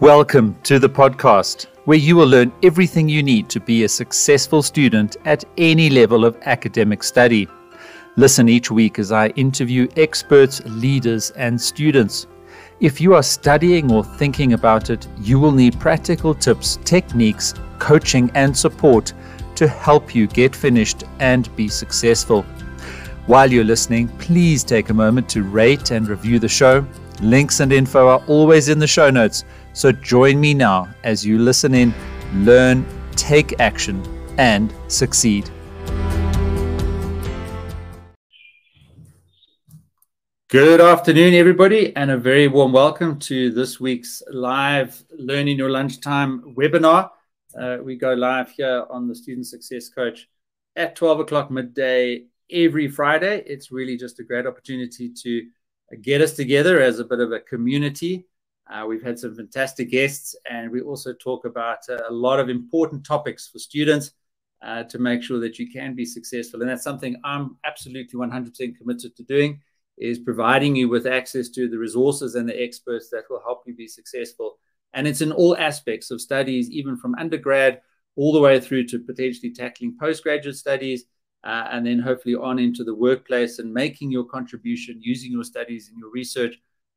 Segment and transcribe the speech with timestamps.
[0.00, 4.62] Welcome to the podcast, where you will learn everything you need to be a successful
[4.62, 7.48] student at any level of academic study.
[8.16, 12.26] Listen each week as I interview experts, leaders, and students.
[12.78, 18.30] If you are studying or thinking about it, you will need practical tips, techniques, coaching,
[18.34, 19.14] and support
[19.54, 22.42] to help you get finished and be successful.
[23.24, 26.86] While you're listening, please take a moment to rate and review the show.
[27.22, 29.44] Links and info are always in the show notes
[29.76, 31.92] so join me now as you listen in,
[32.36, 34.02] learn, take action,
[34.38, 35.50] and succeed.
[40.48, 46.54] Good afternoon, everybody, and a very warm welcome to this week's live Learning Your Lunchtime
[46.54, 47.10] webinar.
[47.58, 50.26] Uh, we go live here on the Student Success Coach
[50.76, 53.42] at 12 o'clock midday every Friday.
[53.46, 55.42] It's really just a great opportunity to
[56.00, 58.24] get us together as a bit of a community
[58.68, 62.48] uh, we've had some fantastic guests, and we also talk about uh, a lot of
[62.48, 64.12] important topics for students
[64.62, 66.60] uh, to make sure that you can be successful.
[66.60, 69.60] And that's something I'm absolutely 100% committed to doing
[69.98, 73.74] is providing you with access to the resources and the experts that will help you
[73.74, 74.58] be successful.
[74.92, 77.80] And it's in all aspects of studies, even from undergrad
[78.16, 81.04] all the way through to potentially tackling postgraduate studies,
[81.44, 85.88] uh, and then hopefully on into the workplace and making your contribution using your studies
[85.88, 86.56] and your research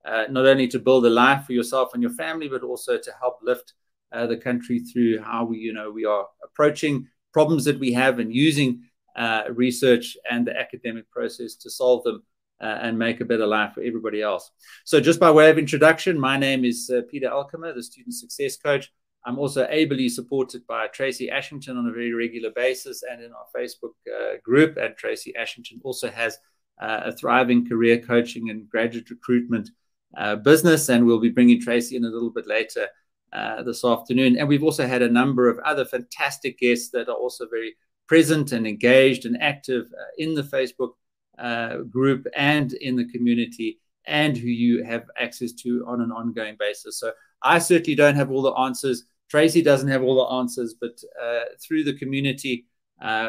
[0.10, 3.12] uh, not only to build a life for yourself and your family, but also to
[3.20, 3.74] help lift
[4.12, 8.18] uh, the country through how we, you know, we are approaching problems that we have
[8.18, 8.82] and using
[9.16, 12.24] uh, research and the academic process to solve them
[12.60, 14.50] uh, and make a better life for everybody else.
[14.84, 18.58] So, just by way of introduction, my name is uh, Peter Alkema, the student success
[18.58, 18.92] coach.
[19.26, 23.46] I'm also ably supported by Tracy Ashington on a very regular basis and in our
[23.56, 24.78] Facebook uh, group.
[24.78, 26.38] And Tracy Ashington also has
[26.82, 29.70] a thriving career coaching and graduate recruitment
[30.18, 32.88] uh, business, and we'll be bringing Tracy in a little bit later
[33.32, 34.38] uh, this afternoon.
[34.38, 37.76] And we've also had a number of other fantastic guests that are also very
[38.08, 40.94] present and engaged and active uh, in the Facebook
[41.38, 46.56] uh, group and in the community, and who you have access to on an ongoing
[46.60, 47.00] basis.
[47.00, 47.12] So
[47.44, 49.06] I certainly don't have all the answers.
[49.30, 52.66] Tracy doesn't have all the answers, but uh, through the community,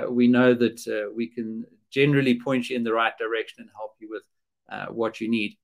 [0.08, 4.08] we know that we can generally point you in the right direction and help you
[4.08, 4.22] with
[4.90, 5.58] what you need.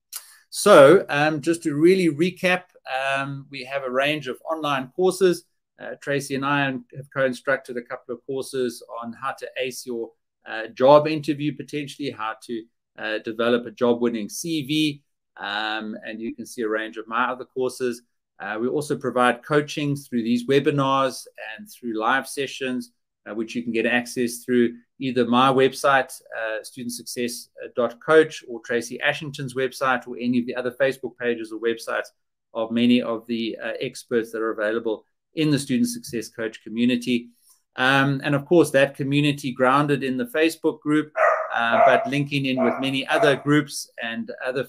[0.49, 5.43] So, um, just to really recap, um, we have a range of online courses.
[5.79, 9.85] Uh, Tracy and I have co instructed a couple of courses on how to ace
[9.85, 10.11] your
[10.47, 12.63] uh, job interview, potentially, how to
[12.97, 15.01] uh, develop a job winning CV.
[15.35, 18.01] Um, and you can see a range of my other courses.
[18.39, 21.25] Uh, we also provide coaching through these webinars
[21.57, 22.91] and through live sessions,
[23.29, 29.53] uh, which you can get access through either my website, uh, studentsuccess.coach, or Tracy Ashington's
[29.53, 32.07] website, or any of the other Facebook pages or websites
[32.53, 37.29] of many of the uh, experts that are available in the Student Success Coach community.
[37.75, 41.13] Um, and of course, that community grounded in the Facebook group,
[41.53, 44.67] uh, but linking in with many other groups and other,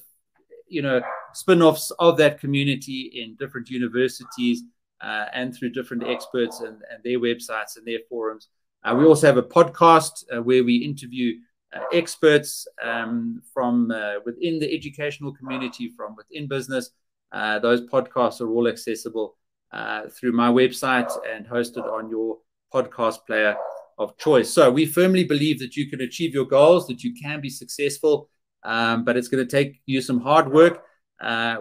[0.68, 1.00] you know,
[1.32, 4.62] spin-offs of that community in different universities
[5.00, 8.48] uh, and through different experts and, and their websites and their forums.
[8.84, 11.34] Uh, we also have a podcast uh, where we interview
[11.74, 16.90] uh, experts um, from uh, within the educational community, from within business.
[17.32, 19.36] Uh, those podcasts are all accessible
[19.72, 22.38] uh, through my website and hosted on your
[22.72, 23.56] podcast player
[23.98, 24.50] of choice.
[24.50, 28.30] So we firmly believe that you can achieve your goals, that you can be successful,
[28.62, 30.84] um, but it's going to take you some hard work.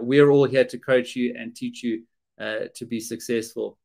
[0.00, 2.04] we're all here to coach you and teach you
[2.38, 3.76] to be successful.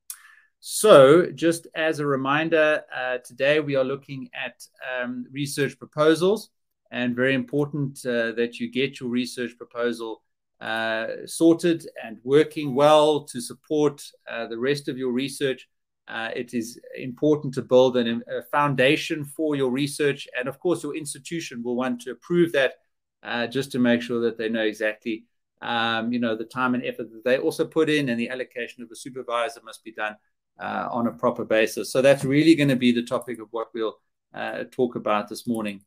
[0.65, 6.51] So, just as a reminder, uh, today we are looking at um, research proposals,
[6.89, 10.21] and very important uh, that you get your research proposal
[10.61, 15.67] uh, sorted and working well to support uh, the rest of your research.
[16.07, 20.81] Uh, it is important to build an, a foundation for your research, and of course,
[20.81, 22.75] your institution will want to approve that
[23.21, 25.25] uh, just to make sure that they know exactly.
[25.61, 28.81] Um, you know the time and effort that they also put in, and the allocation
[28.81, 30.15] of a supervisor must be done
[30.59, 31.91] uh, on a proper basis.
[31.91, 33.97] So that's really going to be the topic of what we'll
[34.33, 35.81] uh, talk about this morning.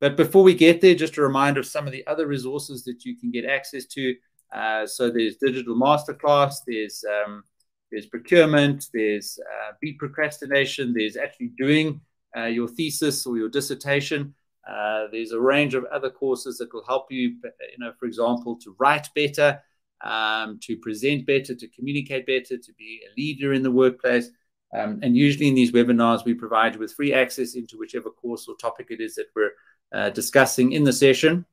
[0.00, 3.04] But before we get there, just a reminder of some of the other resources that
[3.04, 4.14] you can get access to.
[4.52, 7.42] Uh, so there's digital masterclass, there's um,
[7.90, 12.00] there's procurement, there's uh, beat procrastination, there's actually doing
[12.36, 14.34] uh, your thesis or your dissertation.
[14.68, 18.56] Uh, there's a range of other courses that will help you, you know, for example,
[18.56, 19.60] to write better,
[20.02, 24.30] um, to present better, to communicate better, to be a leader in the workplace.
[24.76, 28.46] Um, and usually in these webinars, we provide you with free access into whichever course
[28.48, 29.52] or topic it is that we're
[29.92, 31.44] uh, discussing in the session.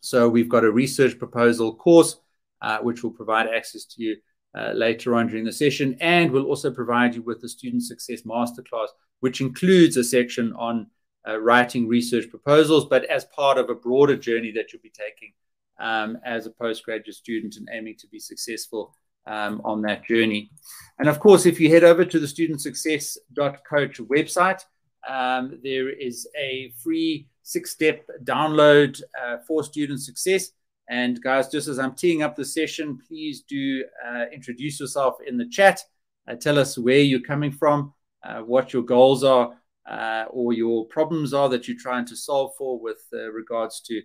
[0.00, 2.16] So we've got a research proposal course,
[2.60, 4.16] uh, which will provide access to you
[4.54, 5.96] uh, later on during the session.
[6.00, 8.88] And we'll also provide you with the Student Success Masterclass,
[9.20, 10.86] which includes a section on
[11.26, 15.32] uh, writing research proposals, but as part of a broader journey that you'll be taking
[15.78, 18.94] um, as a postgraduate student and aiming to be successful
[19.26, 20.50] um, on that journey.
[20.98, 24.62] And of course, if you head over to the studentsuccess.coach website,
[25.08, 30.50] um, there is a free six step download uh, for student success.
[30.88, 35.38] And guys, just as I'm teeing up the session, please do uh, introduce yourself in
[35.38, 35.80] the chat.
[36.28, 37.92] Uh, tell us where you're coming from,
[38.22, 39.56] uh, what your goals are,
[39.88, 44.02] uh, or your problems are that you're trying to solve for with uh, regards to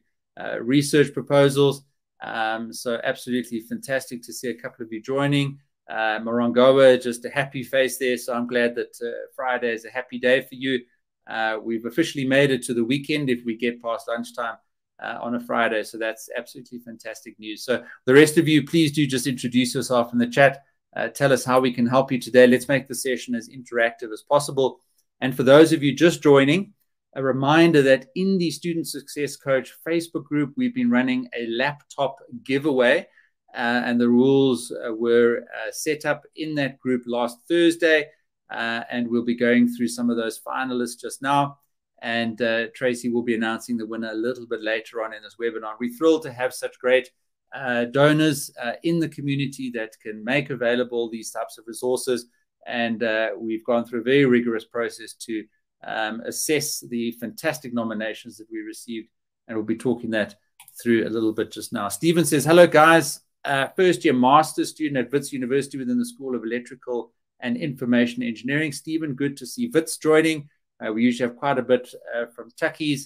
[0.62, 1.84] research proposals.
[2.22, 5.60] Um, so absolutely fantastic to see a couple of you joining.
[5.90, 8.18] Uh, Morongoa, just a happy face there.
[8.18, 10.82] So I'm glad that uh, Friday is a happy day for you.
[11.28, 14.58] Uh, we've officially made it to the weekend if we get past lunchtime
[15.02, 15.84] uh, on a Friday.
[15.84, 17.64] So that's absolutely fantastic news.
[17.64, 20.64] So the rest of you, please do just introduce yourself in the chat.
[20.96, 22.48] Uh, tell us how we can help you today.
[22.48, 24.80] Let's make the session as interactive as possible.
[25.22, 26.74] And for those of you just joining,
[27.14, 32.18] a reminder that in the Student Success Coach Facebook group, we've been running a laptop
[32.44, 33.08] giveaway.
[33.54, 38.06] Uh, and the rules uh, were uh, set up in that group last Thursday.
[38.52, 41.58] Uh, and we'll be going through some of those finalists just now.
[42.02, 45.36] And uh, Tracy will be announcing the winner a little bit later on in this
[45.42, 45.74] webinar.
[45.80, 47.10] We're thrilled to have such great
[47.54, 48.52] uh, donors
[48.84, 52.28] in the community that can make available these types of resources.
[52.68, 53.04] And
[53.38, 55.44] we've gone through a very rigorous process to
[55.84, 59.10] um, assess the fantastic nominations that we received.
[59.48, 60.36] And we'll be talking that
[60.82, 61.88] through a little bit just now.
[61.90, 63.22] Stephen says, Hello, guys.
[63.46, 68.22] Uh, first year master's student at Wits University within the School of Electrical and Information
[68.22, 68.72] Engineering.
[68.72, 70.50] Stephen, good to see Wits joining.
[70.86, 73.04] Uh, we usually have quite a bit uh, from Tukkies.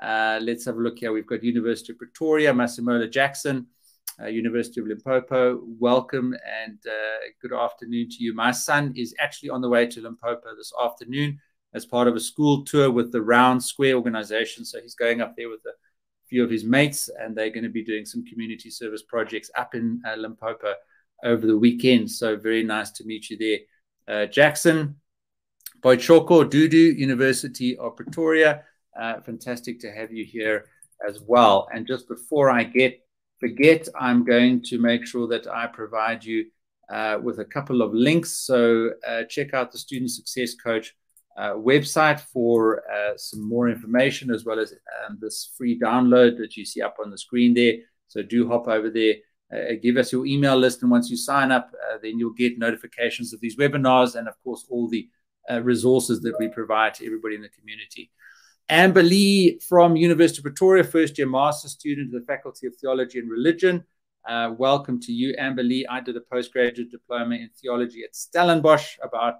[0.00, 1.12] Uh, let's have a look here.
[1.12, 3.66] We've got University of Pretoria, Massimola Jackson,
[4.20, 5.62] uh, University of Limpopo.
[5.78, 6.34] Welcome
[6.64, 8.34] and uh, good afternoon to you.
[8.34, 11.40] My son is actually on the way to Limpopo this afternoon
[11.74, 14.64] as part of a school tour with the Round Square organization.
[14.64, 15.72] So he's going up there with a
[16.28, 19.74] few of his mates, and they're going to be doing some community service projects up
[19.74, 20.74] in uh, Limpopo
[21.24, 22.10] over the weekend.
[22.10, 23.58] So very nice to meet you there.
[24.08, 24.96] Uh, Jackson,
[25.80, 28.62] Boichoko, Dudu, University of Pretoria.
[28.98, 30.66] Uh, fantastic to have you here
[31.06, 31.68] as well.
[31.72, 33.00] And just before I get
[33.38, 36.46] forget, I'm going to make sure that I provide you
[36.88, 38.30] uh, with a couple of links.
[38.38, 40.94] So uh, check out the Student Success Coach
[41.38, 44.72] website for uh, some more information as well as
[45.06, 47.74] um, this free download that you see up on the screen there.
[48.08, 49.14] So do hop over there,
[49.52, 52.58] uh, give us your email list, and once you sign up, uh, then you'll get
[52.58, 55.08] notifications of these webinars and, of course, all the
[55.50, 58.10] uh, resources that we provide to everybody in the community.
[58.68, 63.18] Amber Lee from University of Pretoria, first year master student of the Faculty of Theology
[63.18, 63.84] and Religion.
[64.28, 65.86] Uh, welcome to you, Amber Lee.
[65.88, 69.34] I did a postgraduate diploma in theology at Stellenbosch about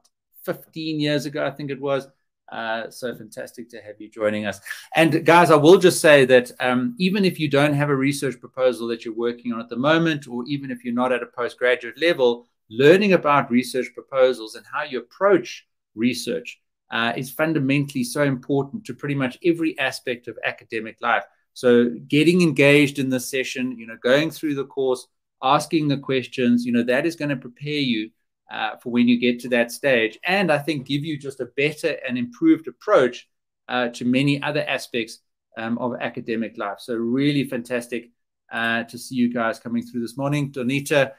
[0.46, 2.08] 15 years ago, I think it was.
[2.50, 4.60] Uh, so fantastic to have you joining us.
[4.94, 8.38] And guys, I will just say that um, even if you don't have a research
[8.38, 11.26] proposal that you're working on at the moment, or even if you're not at a
[11.26, 15.66] postgraduate level, learning about research proposals and how you approach
[15.96, 16.60] research
[16.90, 21.24] uh, is fundamentally so important to pretty much every aspect of academic life.
[21.54, 25.08] So getting engaged in this session, you know, going through the course,
[25.42, 28.10] asking the questions, you know, that is going to prepare you
[28.50, 30.18] uh, for when you get to that stage.
[30.24, 33.28] And I think give you just a better and improved approach
[33.68, 35.18] uh, to many other aspects
[35.56, 36.78] um, of academic life.
[36.80, 38.10] So, really fantastic
[38.52, 40.52] uh, to see you guys coming through this morning.
[40.52, 41.12] Donita,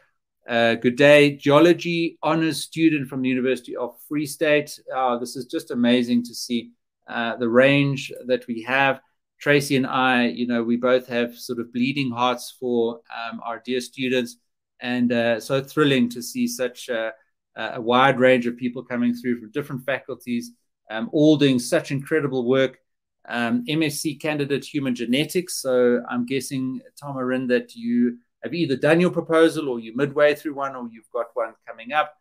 [0.48, 1.36] uh, good day.
[1.36, 4.80] Geology honors student from the University of Free State.
[4.96, 6.72] Oh, this is just amazing to see
[7.08, 9.02] uh, the range that we have.
[9.40, 13.62] Tracy and I, you know, we both have sort of bleeding hearts for um, our
[13.64, 14.38] dear students
[14.80, 17.14] and uh, so thrilling to see such a,
[17.56, 20.52] a, wide range of people coming through from different faculties,
[20.92, 22.80] um, all doing such incredible work.
[23.30, 25.62] Um, MSc candidate human genetics.
[25.62, 30.54] So I'm guessing, Tomarin, that you have either done your proposal or you're midway through
[30.54, 32.14] one or you've got one coming up.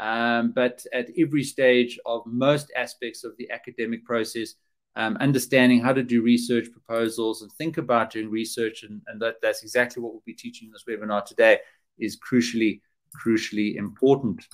[0.00, 4.54] Um, but at every stage of most aspects of the academic process,
[4.96, 8.84] um, understanding how to do research proposals and think about doing research.
[8.84, 11.58] And, and that, that's exactly what we'll be teaching in this webinar today
[11.98, 12.80] is crucially,
[13.24, 14.46] crucially important.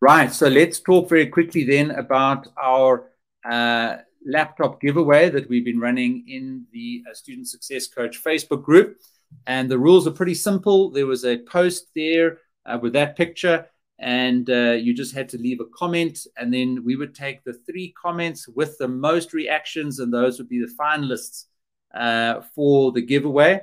[0.00, 3.10] Right, so let's talk very quickly then about our
[3.48, 8.96] uh, laptop giveaway that we've been running in the uh, Student Success Coach Facebook group.
[9.46, 10.90] And the rules are pretty simple.
[10.90, 13.66] There was a post there uh, with that picture,
[13.98, 16.26] and uh, you just had to leave a comment.
[16.36, 20.48] And then we would take the three comments with the most reactions, and those would
[20.48, 21.44] be the finalists
[21.94, 23.60] uh, for the giveaway.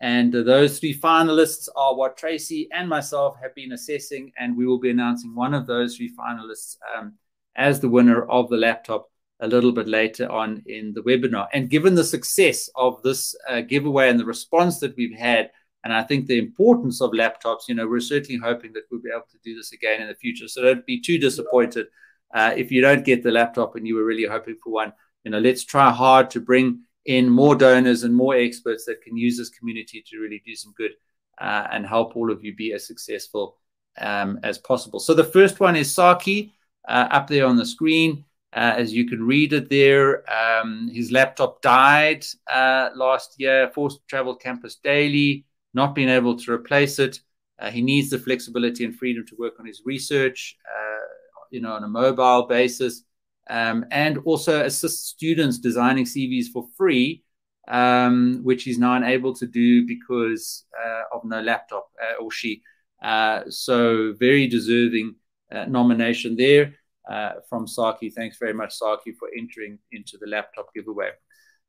[0.00, 4.78] And those three finalists are what Tracy and myself have been assessing, and we will
[4.78, 7.14] be announcing one of those three finalists um,
[7.56, 11.48] as the winner of the laptop a little bit later on in the webinar.
[11.52, 15.50] And given the success of this uh, giveaway and the response that we've had,
[15.84, 19.10] and I think the importance of laptops, you know, we're certainly hoping that we'll be
[19.10, 20.48] able to do this again in the future.
[20.48, 21.86] So don't be too disappointed
[22.34, 24.92] uh, if you don't get the laptop and you were really hoping for one.
[25.24, 29.16] You know, let's try hard to bring in more donors and more experts that can
[29.16, 30.90] use this community to really do some good
[31.40, 33.56] uh, and help all of you be as successful
[33.98, 35.00] um, as possible.
[35.00, 36.52] So the first one is Saki
[36.86, 38.26] uh, up there on the screen.
[38.52, 44.00] Uh, as you can read it there, um, his laptop died uh, last year, forced
[44.00, 47.20] to travel campus daily, not being able to replace it.
[47.58, 51.06] Uh, he needs the flexibility and freedom to work on his research, uh,
[51.50, 53.04] you know, on a mobile basis
[53.48, 57.24] um, and also assist students designing CVs for free,
[57.68, 62.62] um, which he's now unable to do because uh, of no laptop uh, or she.
[63.02, 65.14] Uh, so very deserving
[65.52, 66.74] uh, nomination there
[67.08, 68.10] uh, from Saki.
[68.10, 71.10] Thanks very much, Saki, for entering into the laptop giveaway.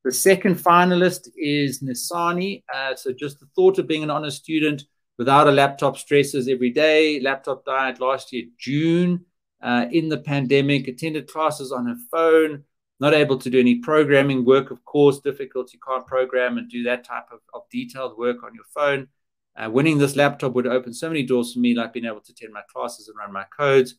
[0.03, 2.63] The second finalist is Nisani.
[2.73, 4.83] Uh, so just the thought of being an honor student
[5.17, 7.19] without a laptop stresses every day.
[7.19, 9.25] Laptop died last year, June
[9.61, 12.63] uh, in the pandemic, attended classes on her phone,
[12.99, 15.73] not able to do any programming work, of course, difficult.
[15.73, 19.07] You can't program and do that type of, of detailed work on your phone.
[19.55, 22.31] Uh, winning this laptop would open so many doors for me, like being able to
[22.31, 23.95] attend my classes and run my codes.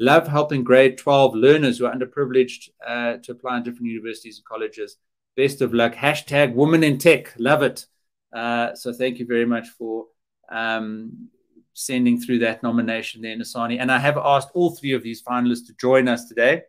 [0.00, 4.44] Love helping grade 12 learners who are underprivileged uh, to apply in different universities and
[4.44, 4.96] colleges.
[5.36, 5.94] Best of luck.
[5.94, 7.32] Hashtag woman in tech.
[7.38, 7.86] Love it.
[8.32, 10.06] Uh, so thank you very much for
[10.50, 11.28] um,
[11.74, 13.78] sending through that nomination there, Nasani.
[13.80, 16.62] And I have asked all three of these finalists to join us today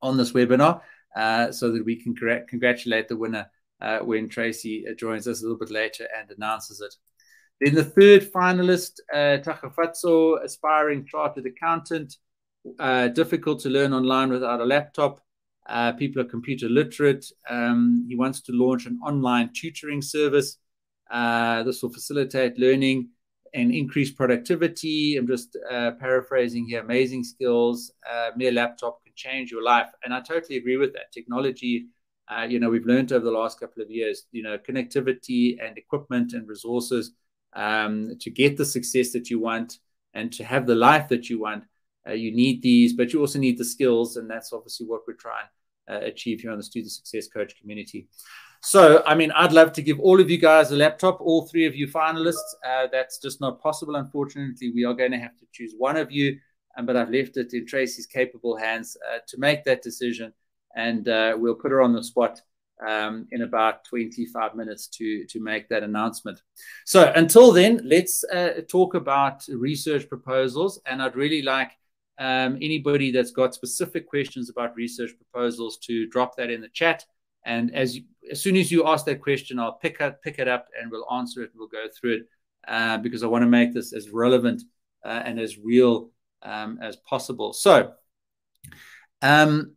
[0.00, 0.80] on this webinar
[1.14, 5.42] uh, so that we can congratulate the winner uh, when Tracy uh, joins us a
[5.42, 6.94] little bit later and announces it.
[7.60, 12.16] Then the third finalist, uh, aspiring chartered accountant,
[12.78, 15.20] uh, difficult to learn online without a laptop.
[15.68, 17.26] Uh, people are computer literate.
[17.48, 20.56] Um, he wants to launch an online tutoring service.
[21.10, 23.10] Uh, this will facilitate learning
[23.54, 25.16] and increase productivity.
[25.16, 26.80] I'm just uh, paraphrasing here.
[26.80, 27.92] Amazing skills.
[28.08, 31.12] Uh, mere laptop can change your life, and I totally agree with that.
[31.12, 31.86] Technology,
[32.28, 35.76] uh, you know, we've learned over the last couple of years, you know, connectivity and
[35.76, 37.12] equipment and resources
[37.54, 39.78] um, to get the success that you want
[40.14, 41.64] and to have the life that you want.
[42.08, 45.14] Uh, you need these, but you also need the skills, and that's obviously what we're
[45.14, 45.44] trying
[45.88, 48.06] to uh, achieve here on the Student Success Coach community.
[48.62, 51.66] So, I mean, I'd love to give all of you guys a laptop, all three
[51.66, 52.36] of you finalists.
[52.64, 54.70] Uh, that's just not possible, unfortunately.
[54.74, 56.38] We are going to have to choose one of you,
[56.76, 60.34] um, but I've left it in Tracy's capable hands uh, to make that decision.
[60.76, 62.42] And uh, we'll put her on the spot
[62.86, 66.42] um, in about 25 minutes to, to make that announcement.
[66.84, 70.78] So, until then, let's uh, talk about research proposals.
[70.84, 71.72] And I'd really like
[72.18, 77.06] um, anybody that's got specific questions about research proposals to drop that in the chat.
[77.44, 77.98] And as
[78.30, 81.10] as soon as you ask that question, I'll pick up pick it up and we'll
[81.12, 81.50] answer it.
[81.54, 82.22] We'll go through it
[82.68, 84.62] uh, because I want to make this as relevant
[85.04, 86.10] uh, and as real
[86.42, 87.52] um, as possible.
[87.52, 87.92] So,
[89.22, 89.76] um,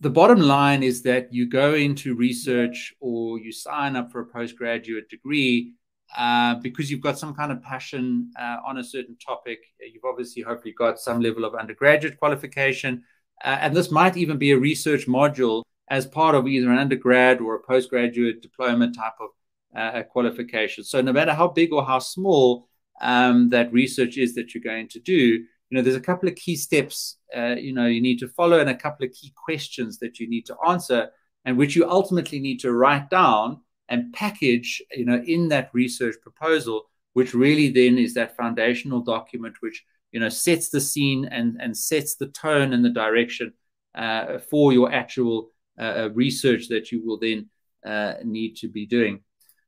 [0.00, 4.26] the bottom line is that you go into research or you sign up for a
[4.26, 5.74] postgraduate degree
[6.16, 9.58] uh, because you've got some kind of passion uh, on a certain topic.
[9.80, 13.04] You've obviously, hopefully, got some level of undergraduate qualification.
[13.44, 17.40] Uh, and this might even be a research module as part of either an undergrad
[17.40, 19.30] or a postgraduate diploma type of
[19.76, 20.84] uh, qualification.
[20.84, 22.68] So no matter how big or how small
[23.00, 26.36] um, that research is that you're going to do, you know, there's a couple of
[26.36, 29.98] key steps, uh, you know, you need to follow and a couple of key questions
[29.98, 31.10] that you need to answer
[31.44, 36.16] and which you ultimately need to write down and package, you know, in that research
[36.22, 41.56] proposal, which really then is that foundational document which, you know, sets the scene and,
[41.60, 43.52] and sets the tone and the direction
[43.94, 45.50] uh, for your actual
[46.14, 47.48] research that you will then
[47.84, 49.20] uh, need to be doing.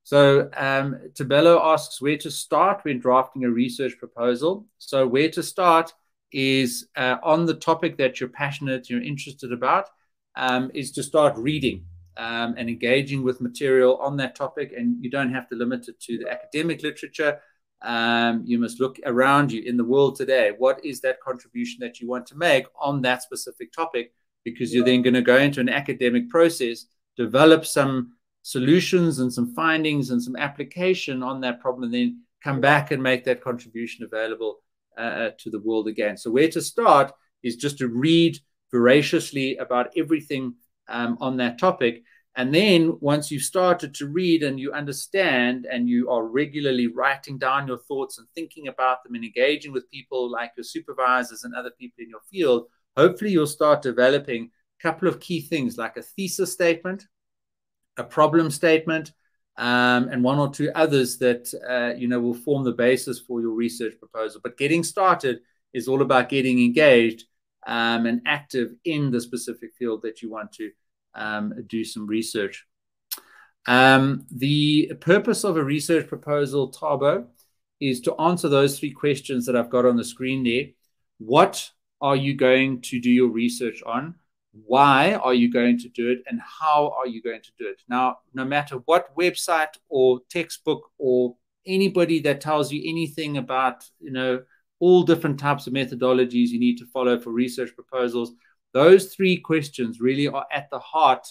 [0.05, 4.67] So um, Tabello asks where to start when drafting a research proposal.
[4.79, 5.93] So where to start
[6.33, 9.89] is uh, on the topic that you're passionate, you're interested about,
[10.35, 11.85] um, is to start reading
[12.17, 14.73] um, and engaging with material on that topic.
[14.77, 17.41] And you don't have to limit it to the academic literature.
[17.83, 20.53] Um, you must look around you in the world today.
[20.57, 24.13] What is that contribution that you want to make on that specific topic?
[24.45, 29.55] Because you're then going to go into an academic process, develop some solutions and some
[29.55, 34.05] findings and some application on that problem, and then come back and make that contribution
[34.05, 34.59] available
[34.99, 36.17] uh, uh, to the world again.
[36.17, 38.39] So, where to start is just to read
[38.71, 40.55] voraciously about everything
[40.89, 42.03] um, on that topic.
[42.35, 47.37] And then once you've started to read and you understand and you are regularly writing
[47.37, 51.55] down your thoughts and thinking about them and engaging with people like your supervisors and
[51.55, 55.97] other people in your field, hopefully you'll start developing a couple of key things like
[55.97, 57.07] a thesis statement,
[57.97, 59.13] a problem statement,
[59.57, 63.41] um, and one or two others that uh, you know will form the basis for
[63.41, 64.41] your research proposal.
[64.43, 65.41] But getting started
[65.73, 67.25] is all about getting engaged
[67.67, 70.71] um, and active in the specific field that you want to
[71.15, 72.67] um, do some research.
[73.67, 77.27] Um, the purpose of a research proposal, Tabo,
[77.81, 80.67] is to answer those three questions that I've got on the screen there.
[81.19, 81.71] What
[82.03, 84.17] are you going to do your research on?
[84.53, 86.19] Why are you going to do it?
[86.27, 87.81] And how are you going to do it?
[87.89, 94.11] Now, no matter what website or textbook or anybody that tells you anything about, you
[94.11, 94.43] know,
[94.81, 98.33] all different types of methodologies you need to follow for research proposals,
[98.75, 101.27] those three questions really are at the heart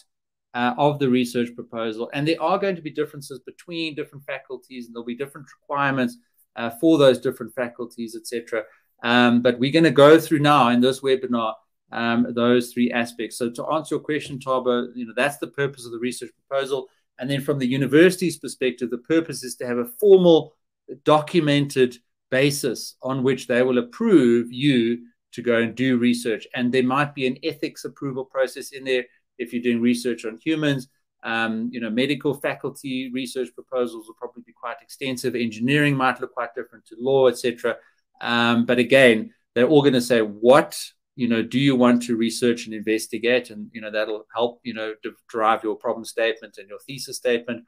[0.54, 2.10] uh, of the research proposal.
[2.14, 6.18] And there are going to be differences between different faculties, and there'll be different requirements
[6.56, 8.64] uh, for those different faculties, etc.
[9.02, 11.54] Um, but we're going to go through now in this webinar
[11.92, 13.38] um, those three aspects.
[13.38, 16.88] So to answer your question, Tabo, you know that's the purpose of the research proposal.
[17.20, 20.56] And then from the university's perspective, the purpose is to have a formal,
[21.04, 21.98] documented
[22.32, 26.48] basis on which they will approve you to go and do research.
[26.56, 29.06] And there might be an ethics approval process in there
[29.38, 30.88] if you're doing research on humans.
[31.24, 35.36] Um, you know, medical faculty research proposals will probably be quite extensive.
[35.36, 37.78] Engineering might look quite different to law, etc.
[38.22, 40.80] Um, but again, they're all going to say, what
[41.16, 43.50] you know, do you want to research and investigate?
[43.50, 44.94] And you know, that'll help you know
[45.28, 47.66] drive your problem statement and your thesis statement.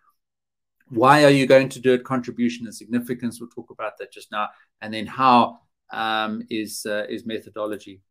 [0.87, 2.03] Why are you going to do it?
[2.03, 3.39] Contribution and significance.
[3.39, 4.47] We'll talk about that just now,
[4.81, 5.59] and then how
[5.91, 8.01] um, is uh, is methodology.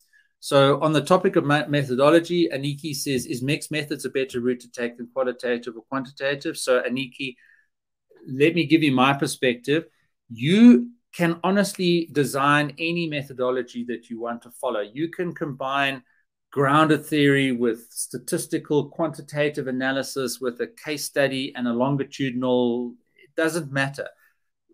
[0.40, 4.70] So on the topic of methodology, Aniki says, is mixed methods a better route to
[4.72, 6.58] take than qualitative or quantitative?
[6.58, 7.36] So Aniki,
[8.26, 9.84] let me give you my perspective.
[10.28, 14.80] You can honestly design any methodology that you want to follow.
[14.80, 16.02] You can combine
[16.50, 23.72] grounded theory with statistical quantitative analysis with a case study and a longitudinal, it doesn't
[23.72, 24.08] matter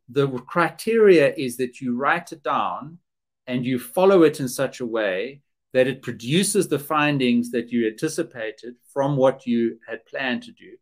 [0.08, 2.98] the criteria is that you write it down
[3.46, 7.86] and you follow it in such a way that it produces the findings that you
[7.86, 10.76] anticipated from what you had planned to do,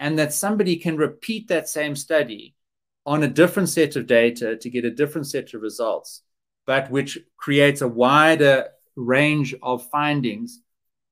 [0.00, 2.54] and that somebody can repeat that same study
[3.04, 6.22] on a different set of data to get a different set of results,
[6.66, 10.60] but which creates a wider range of findings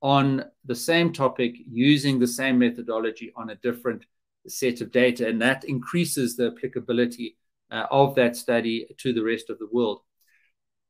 [0.02, 4.04] on the same topic using the same methodology on a different
[4.46, 5.28] set of data.
[5.28, 7.36] And that increases the applicability
[7.70, 10.00] uh, of that study to the rest of the world.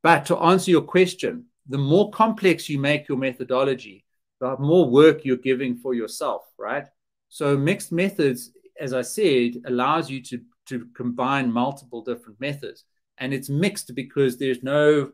[0.03, 4.05] But to answer your question, the more complex you make your methodology,
[4.41, 6.87] the more work you're giving for yourself, right?
[7.29, 12.85] So mixed methods, as I said, allows you to, to combine multiple different methods.
[13.19, 15.13] And it's mixed because there's no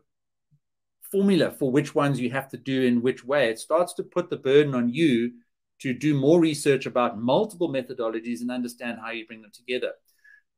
[1.11, 3.49] formula for which ones you have to do in which way.
[3.49, 5.33] It starts to put the burden on you
[5.81, 9.91] to do more research about multiple methodologies and understand how you bring them together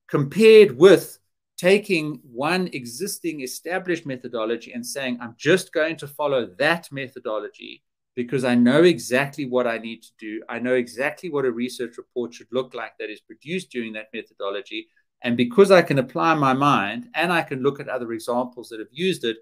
[0.08, 1.20] compared with
[1.58, 7.84] taking one existing established methodology and saying, I'm just going to follow that methodology
[8.20, 10.44] because I know exactly what I need to do.
[10.50, 14.10] I know exactly what a research report should look like that is produced during that
[14.14, 14.90] methodology.
[15.22, 18.80] And because I can apply my mind and I can look at other examples that
[18.80, 19.38] have used it,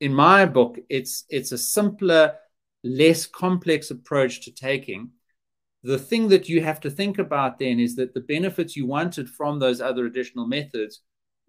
[0.00, 2.34] in my book, it's it's a simpler,
[2.82, 5.12] less complex approach to taking
[5.82, 9.30] the thing that you have to think about then is that the benefits you wanted
[9.30, 11.00] from those other additional methods,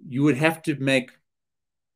[0.08, 1.12] you would have to make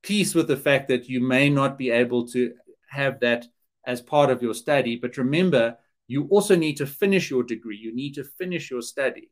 [0.04, 2.54] peace with the fact that you may not be able to
[2.90, 3.46] have that
[3.86, 4.96] as part of your study.
[4.96, 9.32] But remember, you also need to finish your degree, you need to finish your study.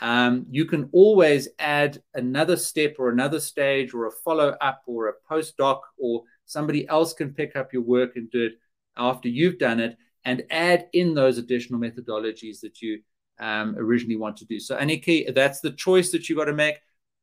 [0.00, 5.08] Um, you can always add another step or another stage or a follow up or
[5.08, 8.52] a postdoc, or somebody else can pick up your work and do it
[8.96, 13.00] after you've done it and add in those additional methodologies that you
[13.38, 14.60] um, originally want to do.
[14.60, 16.76] So, Aniki, that's the choice that you've got to make.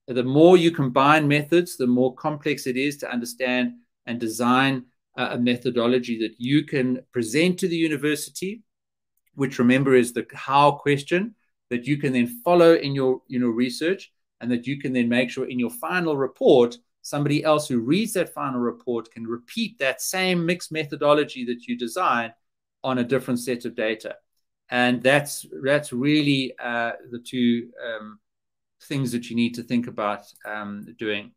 [0.07, 3.73] The more you combine methods, the more complex it is to understand
[4.05, 4.85] and design
[5.17, 8.63] uh, a methodology that you can present to the university,
[9.35, 11.35] which remember is the how question
[11.69, 15.09] that you can then follow in your you know research and that you can then
[15.09, 19.79] make sure in your final report somebody else who reads that final report can repeat
[19.79, 22.33] that same mixed methodology that you designed
[22.83, 24.15] on a different set of data.
[24.69, 28.19] And that's that's really uh, the two um,
[28.83, 31.31] things that you need to think about um, doing.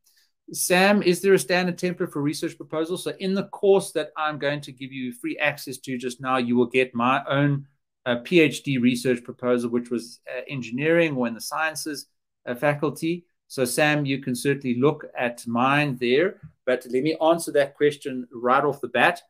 [0.53, 3.05] Sam, is there a standard template for research proposals?
[3.05, 6.39] So in the course that I'm going to give you free access to just now,
[6.39, 7.67] you will get my own
[8.07, 12.07] a PhD research proposal, which was uh, engineering or in the sciences
[12.47, 13.27] uh, faculty.
[13.47, 16.37] So, Sam, you can certainly look at mine there.
[16.67, 19.21] But let me answer that question right off the bat.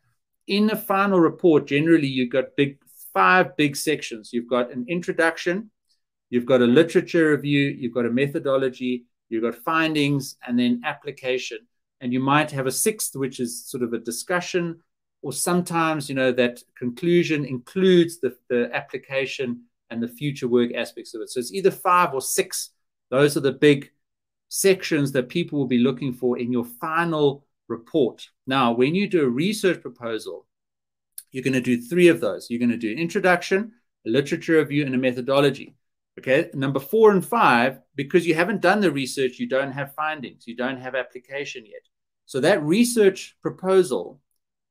[0.46, 2.78] In the final report, generally, you've got big
[3.12, 4.30] five big sections.
[4.32, 5.70] You've got an introduction,
[6.28, 11.58] you've got a literature review, you've got a methodology, you've got findings, and then application.
[12.02, 14.80] And you might have a sixth, which is sort of a discussion
[15.22, 21.14] or sometimes you know that conclusion includes the, the application and the future work aspects
[21.14, 21.28] of it.
[21.28, 22.70] So it's either five or six.
[23.10, 23.90] Those are the big
[24.48, 28.28] sections that people will be looking for in your final report.
[28.46, 30.46] Now when you do a research proposal
[31.32, 32.50] you're going to do three of those.
[32.50, 33.72] You're going to do an introduction
[34.06, 35.74] a literature review and a methodology
[36.20, 40.46] okay number four and five because you haven't done the research you don't have findings
[40.46, 41.82] you don't have application yet
[42.26, 44.20] so that research proposal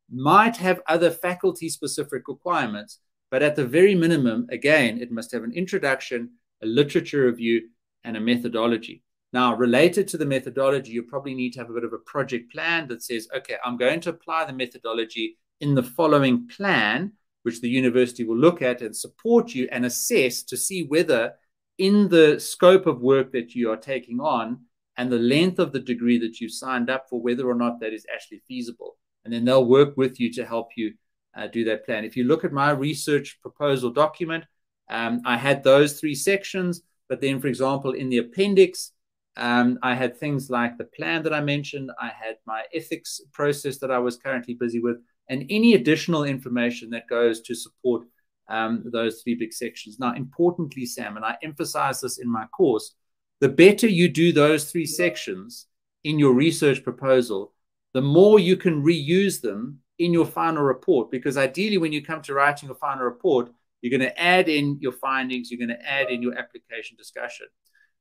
[0.09, 5.43] might have other faculty specific requirements, but at the very minimum, again, it must have
[5.43, 6.31] an introduction,
[6.63, 7.69] a literature review,
[8.03, 9.03] and a methodology.
[9.31, 12.51] Now, related to the methodology, you probably need to have a bit of a project
[12.51, 17.11] plan that says, okay, I'm going to apply the methodology in the following plan,
[17.43, 21.33] which the university will look at and support you and assess to see whether,
[21.77, 24.59] in the scope of work that you are taking on
[24.97, 27.93] and the length of the degree that you've signed up for, whether or not that
[27.93, 28.97] is actually feasible.
[29.23, 30.93] And then they'll work with you to help you
[31.37, 32.03] uh, do that plan.
[32.03, 34.43] If you look at my research proposal document,
[34.89, 38.91] um, I had those three sections, but then, for example, in the appendix,
[39.37, 43.77] um, I had things like the plan that I mentioned, I had my ethics process
[43.77, 44.97] that I was currently busy with,
[45.29, 48.03] and any additional information that goes to support
[48.49, 49.99] um, those three big sections.
[49.99, 52.95] Now, importantly, Sam, and I emphasize this in my course,
[53.39, 55.67] the better you do those three sections
[56.03, 57.53] in your research proposal,
[57.93, 61.11] the more you can reuse them in your final report.
[61.11, 64.77] Because ideally, when you come to writing your final report, you're going to add in
[64.81, 67.47] your findings, you're going to add in your application discussion.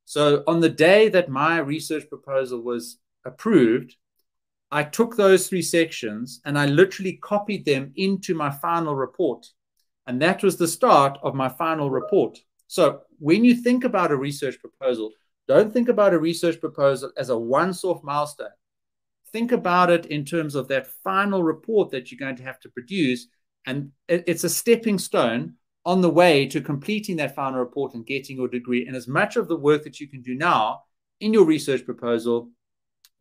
[0.07, 3.95] So, on the day that my research proposal was approved,
[4.71, 9.47] I took those three sections and I literally copied them into my final report.
[10.07, 12.39] And that was the start of my final report.
[12.67, 15.11] So, when you think about a research proposal,
[15.47, 18.51] don't think about a research proposal as a once off milestone
[19.33, 22.69] think about it in terms of that final report that you're going to have to
[22.69, 23.27] produce.
[23.67, 25.55] And it's a stepping stone
[25.85, 28.87] on the way to completing that final report and getting your degree.
[28.87, 30.83] And as much of the work that you can do now
[31.21, 32.51] in your research proposal,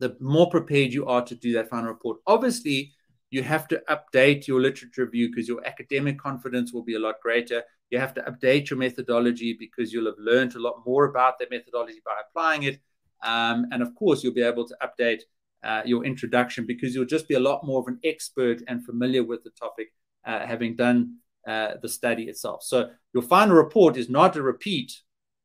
[0.00, 2.18] the more prepared you are to do that final report.
[2.26, 2.92] Obviously,
[3.30, 7.16] you have to update your literature review because your academic confidence will be a lot
[7.22, 7.62] greater.
[7.90, 11.50] You have to update your methodology because you'll have learned a lot more about that
[11.50, 12.80] methodology by applying it.
[13.22, 15.20] Um, and of course, you'll be able to update
[15.64, 19.24] uh, your introduction because you'll just be a lot more of an expert and familiar
[19.24, 19.88] with the topic,
[20.24, 22.62] uh, having done uh, the study itself.
[22.62, 24.92] So your final report is not a repeat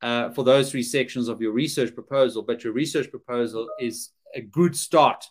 [0.02, 4.42] uh, for those three sections of your research proposal, but your research proposal is a
[4.42, 5.26] good start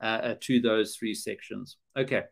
[0.00, 1.76] uh, uh, to those three sections.
[1.96, 2.22] Okay,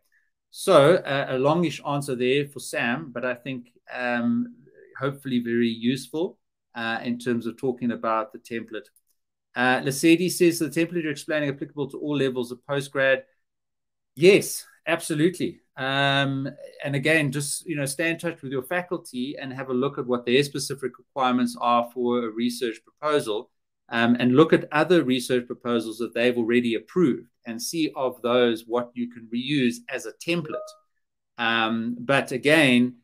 [0.51, 4.55] so a longish answer there for Sam, but I think um,
[4.99, 6.39] hopefully very useful
[7.03, 8.87] in terms of talking about the template
[9.57, 13.23] uh, Lasedi says the template you're explaining applicable to all levels of postgrad.
[14.15, 15.61] Yes, absolutely.
[15.79, 16.49] Um,
[16.85, 19.97] and again, just you know, stay in touch with your faculty and have a look
[19.97, 23.51] at what their specific requirements are for a research proposal,
[23.89, 28.65] um, and look at other research proposals that they've already approved, and see of those
[28.67, 30.57] what you can reuse as a template.
[31.39, 32.97] Um, but again,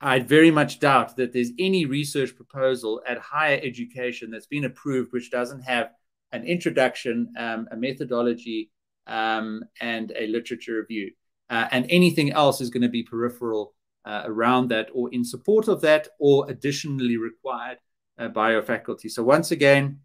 [0.00, 5.12] I very much doubt that there's any research proposal at higher education that's been approved
[5.12, 5.90] which doesn't have
[6.32, 8.70] an introduction, um, a methodology,
[9.06, 11.12] um, and a literature review.
[11.48, 15.68] Uh, and anything else is going to be peripheral uh, around that or in support
[15.68, 17.78] of that or additionally required
[18.18, 19.08] uh, by your faculty.
[19.08, 20.00] So once again,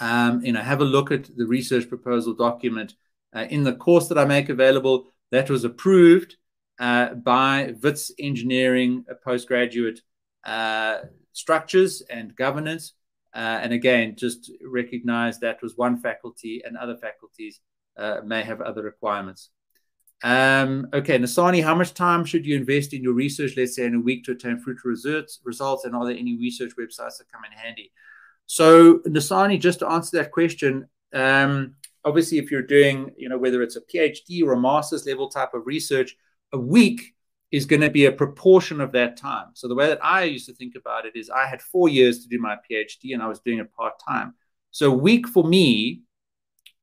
[0.00, 2.94] um, you know, have a look at the research proposal document
[3.34, 5.06] uh, in the course that I make available.
[5.30, 6.36] That was approved
[6.78, 10.00] uh, by WITS Engineering postgraduate
[10.44, 10.98] uh,
[11.32, 12.94] structures and governance.
[13.34, 17.60] Uh, and again, just recognize that was one faculty and other faculties
[17.96, 19.50] uh, may have other requirements.
[20.24, 23.94] Um, okay, Nasani, how much time should you invest in your research, let's say in
[23.94, 27.42] a week to obtain fruitful results, results and are there any research websites that come
[27.44, 27.92] in handy?
[28.46, 31.74] So Nasani, just to answer that question, um,
[32.06, 35.52] obviously if you're doing, you know, whether it's a PhD or a master's level type
[35.52, 36.16] of research,
[36.54, 37.14] a week
[37.52, 39.48] is going to be a proportion of that time.
[39.52, 42.22] So the way that I used to think about it is I had four years
[42.22, 44.32] to do my PhD and I was doing it part time.
[44.70, 46.03] So a week for me,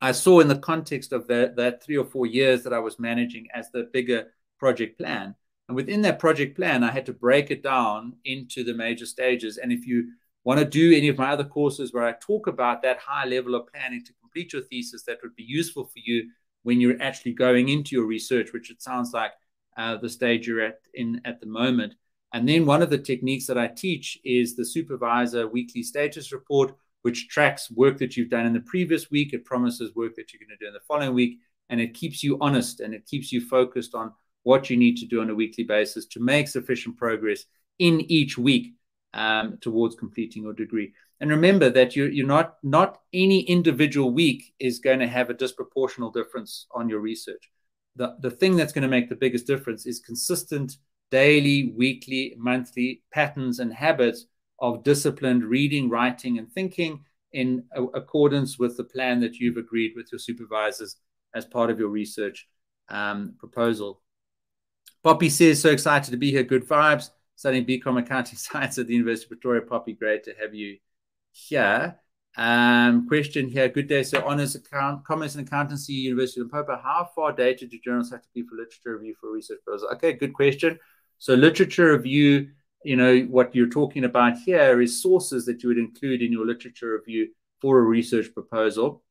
[0.02, 3.00] I saw in the context of that, that three or four years that I was
[3.00, 5.36] managing as the bigger project plan.
[5.68, 9.58] And within that project plan, I had to break it down into the major stages.
[9.58, 10.10] And if you
[10.44, 13.56] want to do any of my other courses where I talk about that high level
[13.56, 16.30] of planning to complete your thesis, that would be useful for you
[16.64, 19.32] when you're actually going into your research, which it sounds like
[19.78, 21.94] uh, the stage you're at in at the moment.
[22.34, 26.74] And then one of the techniques that I teach is the supervisor weekly status report,
[27.02, 29.34] which tracks work that you've done in the previous week.
[29.34, 32.24] It promises work that you're going to do in the following week, and it keeps
[32.24, 34.12] you honest and it keeps you focused on
[34.44, 37.46] what you need to do on a weekly basis to make sufficient progress
[37.80, 38.74] in each week
[39.14, 40.94] um, towards completing your degree.
[41.20, 45.36] And remember that you're, you're not not any individual week is going to have a
[45.36, 47.52] disproportional difference on your research.
[47.96, 50.78] The, the thing that's going to make the biggest difference is consistent
[51.12, 54.26] daily, weekly, monthly patterns and habits
[54.62, 60.12] of disciplined reading, writing, and thinking in accordance with the plan that you've agreed with
[60.12, 60.97] your supervisors
[61.34, 62.47] as part of your research
[62.89, 64.02] um, proposal.
[65.04, 66.43] Poppy says, so excited to be here.
[66.43, 67.10] Good vibes.
[67.36, 69.62] Studying BCom Accounting Science at the University of Pretoria.
[69.62, 70.78] Poppy, great to have you
[71.32, 71.95] here.
[72.38, 73.67] Um, question here.
[73.67, 76.80] Good day, So Honors account, Commerce and Accountancy, University of Limpopo.
[76.82, 79.89] How far dated do journals have to be for literature review for research proposal?
[79.93, 80.80] Okay, good question.
[81.17, 82.50] So literature review,
[82.84, 86.46] you know, what you're talking about here is sources that you would include in your
[86.46, 87.30] literature review
[87.62, 89.04] for a research proposal.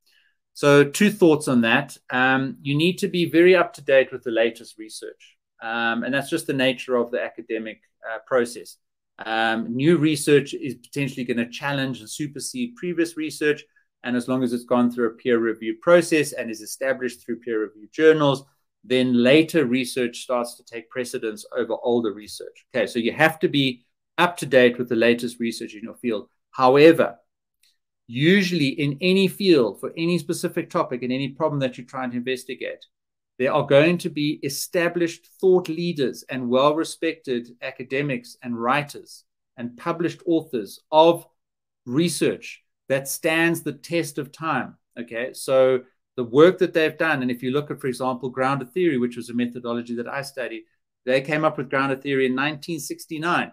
[0.54, 1.96] So two thoughts on that.
[2.11, 5.37] Um, you need to be very up to date with the latest research.
[5.62, 8.76] Um, and that's just the nature of the academic uh, process.
[9.24, 13.62] Um, new research is potentially going to challenge and supersede previous research.
[14.02, 17.40] And as long as it's gone through a peer review process and is established through
[17.40, 18.44] peer review journals,
[18.84, 22.64] then later research starts to take precedence over older research.
[22.74, 23.84] Okay, so you have to be
[24.18, 26.28] up to date with the latest research in your field.
[26.50, 27.16] However,
[28.06, 32.16] usually in any field for any specific topic and any problem that you're trying to
[32.16, 32.84] investigate,
[33.38, 39.24] there are going to be established thought leaders and well respected academics and writers
[39.56, 41.24] and published authors of
[41.86, 44.76] research that stands the test of time.
[44.98, 45.80] Okay, so
[46.20, 49.16] the work that they've done, and if you look at, for example, grounded theory, which
[49.16, 50.64] was a methodology that I studied,
[51.06, 53.50] they came up with grounded theory in 1969.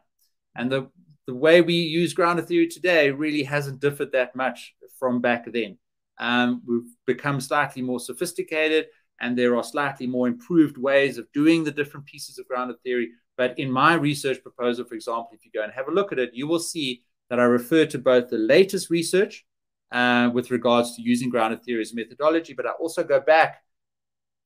[0.54, 0.90] And the,
[1.28, 5.78] the way we use grounded theory today really hasn't differed that much from back then.
[6.18, 8.88] Um, we've become slightly more sophisticated
[9.22, 13.12] and there are slightly more improved ways of doing the different pieces of grounded theory.
[13.38, 16.20] But in my research proposal, for example, if you go and have a look at
[16.20, 19.46] it, you will see that I refer to both the latest research
[19.92, 23.64] uh, with regards to using grounded theory as methodology, but I also go back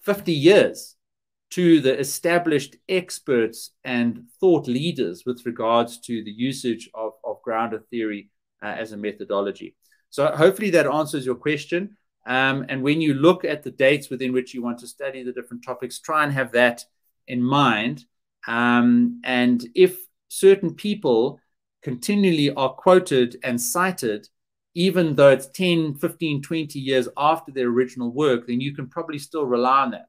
[0.01, 0.95] 50 years
[1.51, 7.87] to the established experts and thought leaders with regards to the usage of, of grounded
[7.89, 8.29] theory
[8.63, 9.75] uh, as a methodology.
[10.09, 11.97] So hopefully that answers your question.
[12.25, 15.33] Um, and when you look at the dates within which you want to study the
[15.33, 16.85] different topics, try and have that
[17.27, 18.05] in mind.
[18.47, 19.99] Um, and if
[20.29, 21.39] certain people
[21.81, 24.27] continually are quoted and cited,
[24.73, 29.19] even though it's 10, 15, 20 years after their original work, then you can probably
[29.19, 30.07] still rely on that.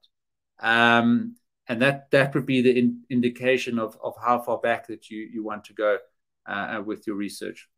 [0.61, 1.37] Um,
[1.69, 5.29] and that, that would be the in, indication of, of how far back that you,
[5.33, 5.99] you want to go
[6.47, 7.69] uh, with your research.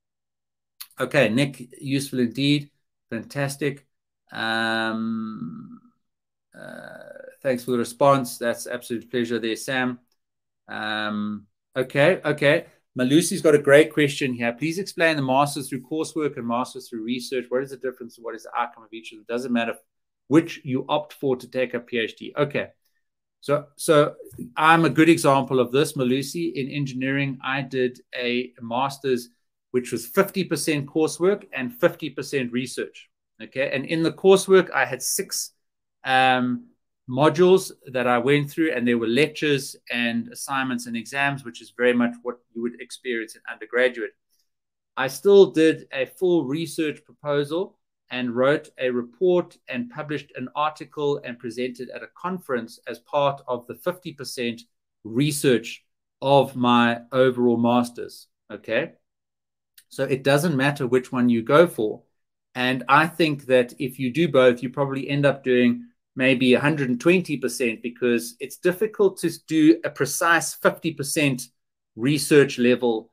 [0.99, 2.70] Okay, Nick, useful indeed.
[3.11, 3.87] Fantastic.
[4.33, 5.81] Um,
[6.59, 6.99] uh,
[7.42, 8.38] thanks for the response.
[8.38, 9.99] That's absolute pleasure there, Sam.
[10.68, 12.66] Um, okay, okay.
[12.98, 14.52] Malusi's got a great question here.
[14.52, 17.46] Please explain the master's through coursework and master's through research.
[17.48, 18.18] What is the difference?
[18.20, 19.26] What is the outcome of each of them?
[19.28, 19.74] Doesn't matter
[20.28, 22.35] which you opt for to take a PhD.
[22.37, 22.68] Okay.
[23.40, 24.14] So, so
[24.57, 26.52] I'm a good example of this, Malusi.
[26.54, 29.28] In engineering, I did a master's
[29.72, 33.11] which was 50% coursework and 50% research.
[33.42, 33.70] Okay.
[33.74, 35.50] And in the coursework, I had six
[36.04, 36.68] um,
[37.09, 41.73] modules that I went through, and there were lectures and assignments and exams, which is
[41.77, 44.12] very much what you would experience in undergraduate.
[44.97, 47.79] I still did a full research proposal
[48.11, 53.43] and wrote a report and published an article and presented at a conference as part
[53.49, 54.61] of the 50%
[55.03, 55.85] research
[56.23, 58.29] of my overall master's.
[58.53, 58.93] Okay.
[59.88, 62.03] So it doesn't matter which one you go for.
[62.55, 67.83] And I think that if you do both, you probably end up doing maybe 120%
[67.83, 71.42] because it's difficult to do a precise 50%
[71.96, 73.11] research level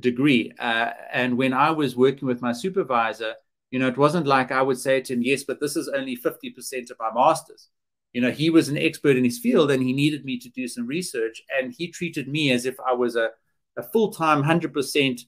[0.00, 0.52] degree.
[0.58, 3.34] Uh, and when I was working with my supervisor,
[3.70, 6.16] you know, it wasn't like I would say to him, yes, but this is only
[6.16, 7.68] 50% of my master's.
[8.12, 10.68] You know, he was an expert in his field and he needed me to do
[10.68, 11.42] some research.
[11.58, 13.30] And he treated me as if I was a,
[13.76, 15.20] a full time, 100%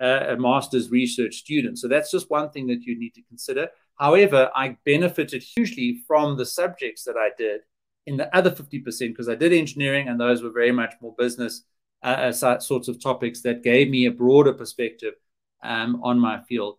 [0.00, 1.78] uh, a master's research student.
[1.78, 3.68] So that's just one thing that you need to consider.
[3.98, 7.60] However, I benefited hugely from the subjects that I did
[8.06, 11.62] in the other 50% because I did engineering and those were very much more business
[12.02, 15.14] uh, uh sorts of topics that gave me a broader perspective
[15.62, 16.76] um, on my field.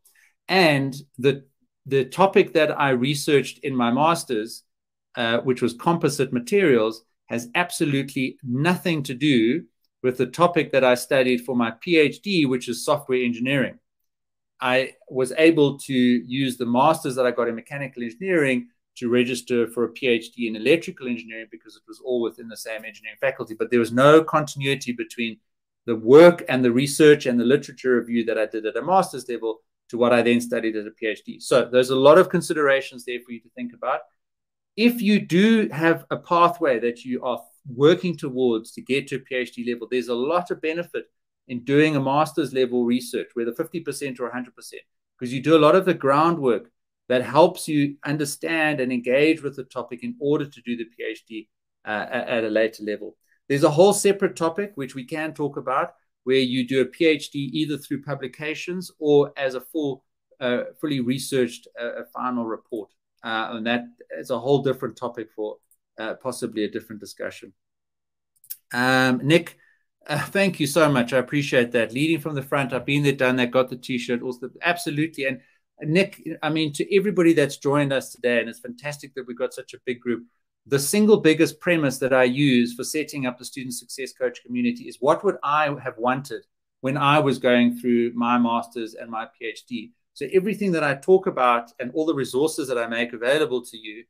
[0.48, 1.46] And the,
[1.86, 4.64] the topic that I researched in my master's,
[5.16, 9.64] uh, which was composite materials, has absolutely nothing to do
[10.04, 13.80] with the topic that I studied for my PhD, which is software engineering.
[14.62, 19.68] I was able to use the master's that I got in mechanical engineering to register
[19.68, 23.54] for a PhD in electrical engineering because it was all within the same engineering faculty.
[23.54, 25.38] But there was no continuity between
[25.86, 29.28] the work and the research and the literature review that I did at a master's
[29.30, 31.42] level to what I then studied at a PhD.
[31.42, 34.02] So there's a lot of considerations there for you to think about.
[34.78, 39.20] If you do have a pathway that you are working towards to get to a
[39.20, 41.06] PhD level, there's a lot of benefit
[41.48, 44.46] in doing a master's level research, whether 50% or 100%,
[45.18, 46.72] because you do a lot of the groundwork
[47.08, 51.48] that helps you understand and engage with the topic in order to do the PhD
[51.86, 53.16] uh, at a later level.
[53.48, 57.36] There's a whole separate topic which we can talk about where you do a PhD
[57.36, 60.04] either through publications or as a full,
[60.40, 62.90] uh, fully researched uh, final report.
[63.24, 63.84] Uh, and that
[64.18, 65.58] is a whole different topic for
[66.00, 67.54] uh, possibly a different discussion.
[68.74, 69.58] Um, Nick,
[70.08, 71.14] uh, thank you so much.
[71.14, 71.94] I appreciate that.
[71.94, 74.22] Leading from the front, I've been there, done that, got the T-shirt.
[74.22, 75.26] Also, absolutely.
[75.26, 75.42] And
[75.82, 79.54] Nick, I mean, to everybody that's joined us today, and it's fantastic that we've got
[79.54, 80.26] such a big group.
[80.68, 84.86] The single biggest premise that I use for setting up the student success coach community
[84.86, 86.46] is what would I have wanted
[86.82, 89.92] when I was going through my master's and my PhD.
[90.14, 93.78] So everything that I talk about and all the resources that I make available to
[93.78, 94.06] you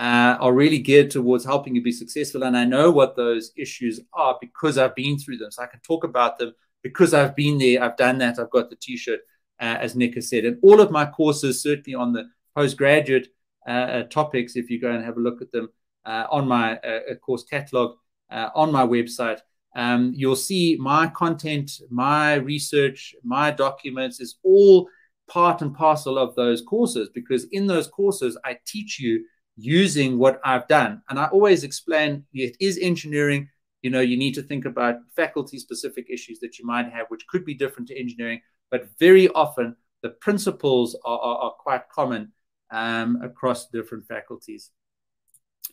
[0.00, 2.44] uh, are really geared towards helping you be successful.
[2.44, 5.50] And I know what those issues are because I've been through them.
[5.50, 8.70] So I can talk about them because I've been there, I've done that, I've got
[8.70, 9.20] the t shirt,
[9.60, 10.46] uh, as Nick has said.
[10.46, 13.28] And all of my courses, certainly on the postgraduate
[13.68, 15.68] uh, uh topics, if you go and have a look at them
[16.06, 17.96] uh, on my uh, course catalog
[18.30, 19.40] on my website.
[19.76, 24.88] Um, you'll see my content, my research, my documents is all
[25.28, 29.24] part and parcel of those courses because in those courses, I teach you
[29.60, 31.02] using what I've done.
[31.08, 33.48] And I always explain it is engineering.
[33.82, 37.26] You know, you need to think about faculty specific issues that you might have, which
[37.26, 42.32] could be different to engineering, but very often the principles are, are, are quite common
[42.70, 44.70] um, across different faculties.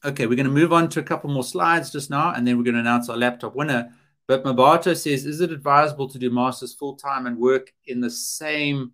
[0.05, 2.57] Okay, we're going to move on to a couple more slides just now, and then
[2.57, 3.91] we're going to announce our laptop winner.
[4.27, 8.09] But Mabato says, is it advisable to do masters full time and work in the
[8.09, 8.91] same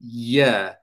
[0.00, 0.76] year?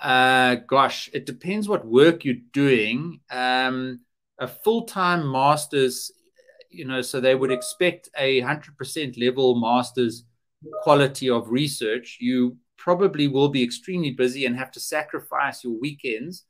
[0.00, 3.20] Uh, gosh, it depends what work you're doing.
[3.30, 4.00] Um,
[4.38, 6.12] a full time master's,
[6.70, 10.24] you know, so they would expect a 100% level master's
[10.82, 12.18] quality of research.
[12.20, 16.44] You probably will be extremely busy and have to sacrifice your weekends.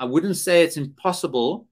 [0.00, 1.68] I wouldn't say it's impossible,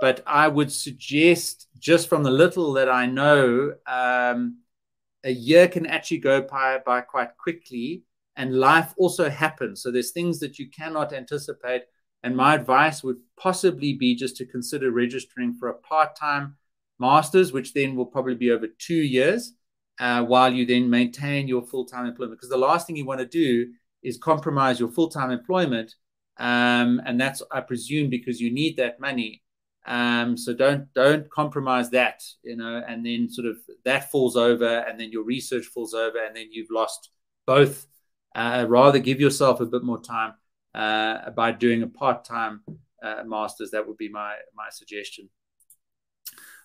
[0.00, 4.58] but I would suggest, just from the little that I know, um,
[5.24, 8.02] a year can actually go by, by quite quickly
[8.36, 9.82] and life also happens.
[9.82, 11.82] So there's things that you cannot anticipate.
[12.22, 16.56] And my advice would possibly be just to consider registering for a part time
[16.98, 19.54] master's, which then will probably be over two years,
[19.98, 22.38] uh, while you then maintain your full time employment.
[22.38, 25.94] Because the last thing you want to do is compromise your full time employment.
[26.38, 29.42] Um, and that's, I presume, because you need that money.
[29.86, 34.80] Um, so don't don't compromise that, you know, and then sort of that falls over,
[34.80, 37.10] and then your research falls over, and then you've lost
[37.46, 37.86] both
[38.34, 40.34] uh, rather give yourself a bit more time
[40.74, 42.62] uh, by doing a part-time
[43.02, 43.70] uh, masters.
[43.70, 45.28] That would be my my suggestion.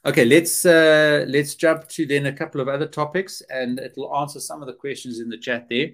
[0.06, 4.39] Okay, let's uh, let's jump to then a couple of other topics, and it'll answer
[4.39, 5.89] some of the questions in the chat there.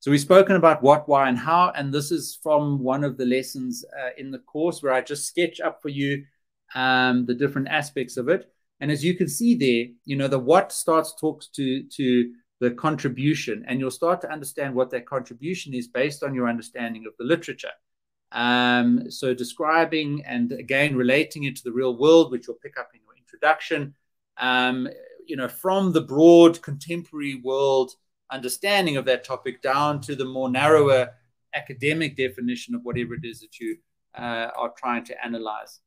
[0.00, 3.24] So we've spoken about what, why, and how, and this is from one of the
[3.24, 6.24] lessons uh, in the course where I just sketch up for you
[6.74, 8.52] um, the different aspects of it.
[8.78, 12.70] And as you can see there, you know, the what starts talks to to the
[12.70, 17.12] contribution, and you'll start to understand what that contribution is based on your understanding of
[17.18, 17.72] the literature.
[18.32, 22.90] Um, so, describing and again relating it to the real world, which you'll pick up
[22.94, 23.94] in your introduction,
[24.38, 24.88] um,
[25.26, 27.92] you know, from the broad contemporary world
[28.30, 31.10] understanding of that topic down to the more narrower
[31.54, 33.76] academic definition of whatever it is that you
[34.16, 35.80] uh, are trying to analyze.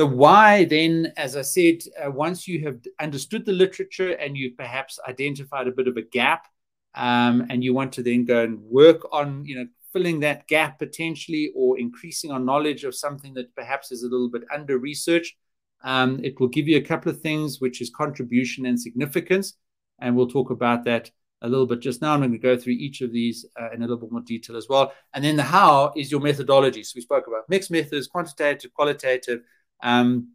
[0.00, 4.56] The why, then, as I said, uh, once you have understood the literature and you've
[4.56, 6.46] perhaps identified a bit of a gap,
[6.94, 10.78] um, and you want to then go and work on, you know, filling that gap
[10.78, 15.36] potentially or increasing our knowledge of something that perhaps is a little bit under researched,
[15.84, 19.58] um, it will give you a couple of things, which is contribution and significance.
[19.98, 21.10] And we'll talk about that
[21.42, 22.14] a little bit just now.
[22.14, 24.56] I'm going to go through each of these uh, in a little bit more detail
[24.56, 24.94] as well.
[25.12, 26.84] And then the how is your methodology.
[26.84, 29.42] So we spoke about mixed methods, quantitative, qualitative,
[29.82, 30.32] um,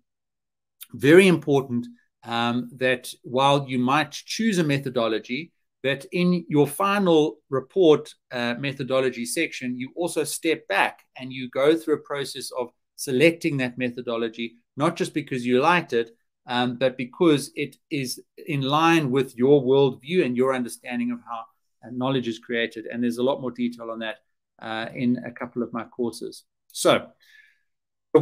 [0.94, 1.88] very important
[2.24, 5.52] um, that while you might choose a methodology,
[5.84, 11.78] that in your final report uh, methodology section, you also step back and you go
[11.78, 16.12] through a process of selecting that methodology, not just because you liked it,
[16.48, 21.42] um, but because it is in line with your worldview and your understanding of how
[21.86, 22.86] uh, knowledge is created.
[22.86, 24.18] And there's a lot more detail on that
[24.62, 26.46] uh, in a couple of my courses.
[26.72, 27.08] So,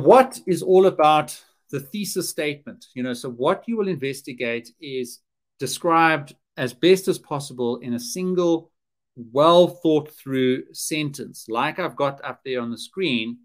[0.01, 1.39] what is all about
[1.69, 2.85] the thesis statement?
[2.95, 5.19] You know, so what you will investigate is
[5.59, 8.71] described as best as possible in a single,
[9.15, 13.37] well thought through sentence, like I've got up there on the screen,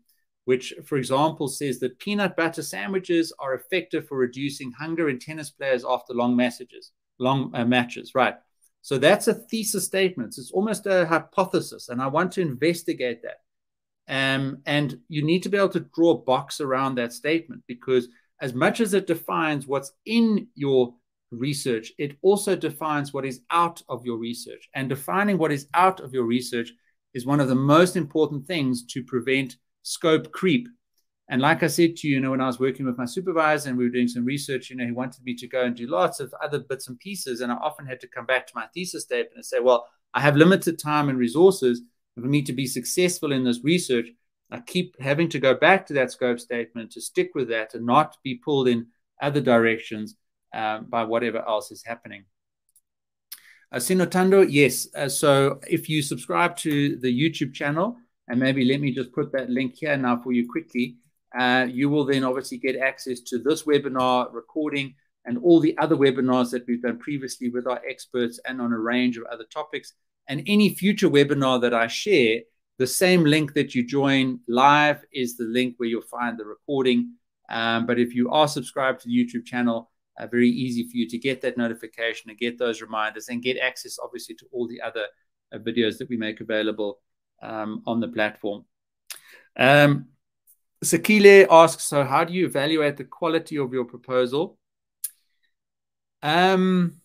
[0.44, 5.50] which, for example, says that peanut butter sandwiches are effective for reducing hunger in tennis
[5.50, 8.36] players after long messages, long uh, matches, right?
[8.80, 10.36] So that's a thesis statement.
[10.38, 13.40] It's almost a hypothesis, and I want to investigate that.
[14.08, 18.08] Um, and you need to be able to draw a box around that statement because,
[18.40, 20.94] as much as it defines what's in your
[21.30, 24.68] research, it also defines what is out of your research.
[24.74, 26.72] And defining what is out of your research
[27.14, 30.68] is one of the most important things to prevent scope creep.
[31.30, 33.68] And like I said to you, you know, when I was working with my supervisor
[33.68, 35.86] and we were doing some research, you know, he wanted me to go and do
[35.86, 37.40] lots of other bits and pieces.
[37.40, 40.20] And I often had to come back to my thesis statement and say, well, I
[40.20, 41.82] have limited time and resources.
[42.20, 44.08] For me to be successful in this research,
[44.50, 47.86] I keep having to go back to that scope statement to stick with that and
[47.86, 48.88] not be pulled in
[49.22, 50.16] other directions
[50.54, 52.24] um, by whatever else is happening.
[53.70, 54.88] Uh, Sinotando, yes.
[54.96, 57.96] Uh, so if you subscribe to the YouTube channel,
[58.26, 60.96] and maybe let me just put that link here now for you quickly,
[61.38, 64.94] uh, you will then obviously get access to this webinar recording
[65.24, 68.78] and all the other webinars that we've done previously with our experts and on a
[68.78, 69.92] range of other topics.
[70.28, 72.40] And any future webinar that I share,
[72.78, 77.14] the same link that you join live is the link where you'll find the recording.
[77.48, 81.08] Um, but if you are subscribed to the YouTube channel, uh, very easy for you
[81.08, 84.80] to get that notification and get those reminders and get access, obviously, to all the
[84.80, 85.06] other
[85.52, 87.00] uh, videos that we make available
[87.42, 88.64] um, on the platform.
[89.56, 90.08] Um,
[90.84, 94.58] Sakile asks, so how do you evaluate the quality of your proposal?
[96.22, 97.00] Um,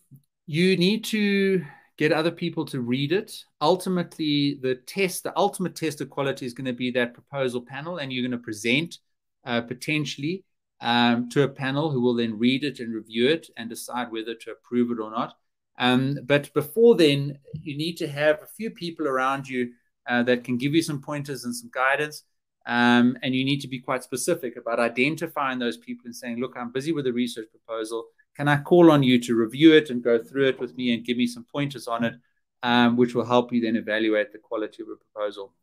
[0.46, 1.64] you need to
[1.98, 3.44] get other people to read it.
[3.62, 7.98] Ultimately, the test, the ultimate test of quality is going to be that proposal panel,
[7.98, 8.98] and you're going to present
[9.46, 10.44] uh, potentially
[10.82, 14.36] um, to a panel who will then read it and review it and decide whether
[14.36, 15.36] to approve it or not.
[15.80, 19.72] Um, but before then, you need to have a few people around you
[20.08, 22.24] uh, that can give you some pointers and some guidance.
[22.66, 26.54] Um, and you need to be quite specific about identifying those people and saying, look,
[26.56, 28.06] I'm busy with a research proposal.
[28.36, 31.06] Can I call on you to review it and go through it with me and
[31.06, 32.16] give me some pointers on it,
[32.64, 35.54] um, which will help you then evaluate the quality of a proposal?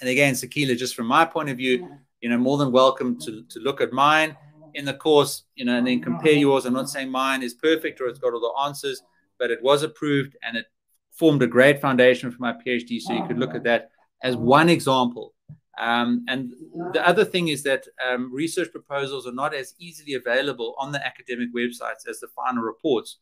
[0.00, 1.88] And again, Sakila, just from my point of view,
[2.20, 4.36] you know, more than welcome to, to look at mine
[4.74, 6.64] in the course, you know, and then compare yours.
[6.64, 9.02] I'm not saying mine is perfect or it's got all the answers,
[9.38, 10.66] but it was approved and it
[11.12, 13.00] formed a great foundation for my PhD.
[13.00, 13.90] So you could look at that
[14.22, 15.34] as one example.
[15.78, 16.52] Um, and
[16.92, 21.04] the other thing is that um, research proposals are not as easily available on the
[21.04, 23.18] academic websites as the final reports.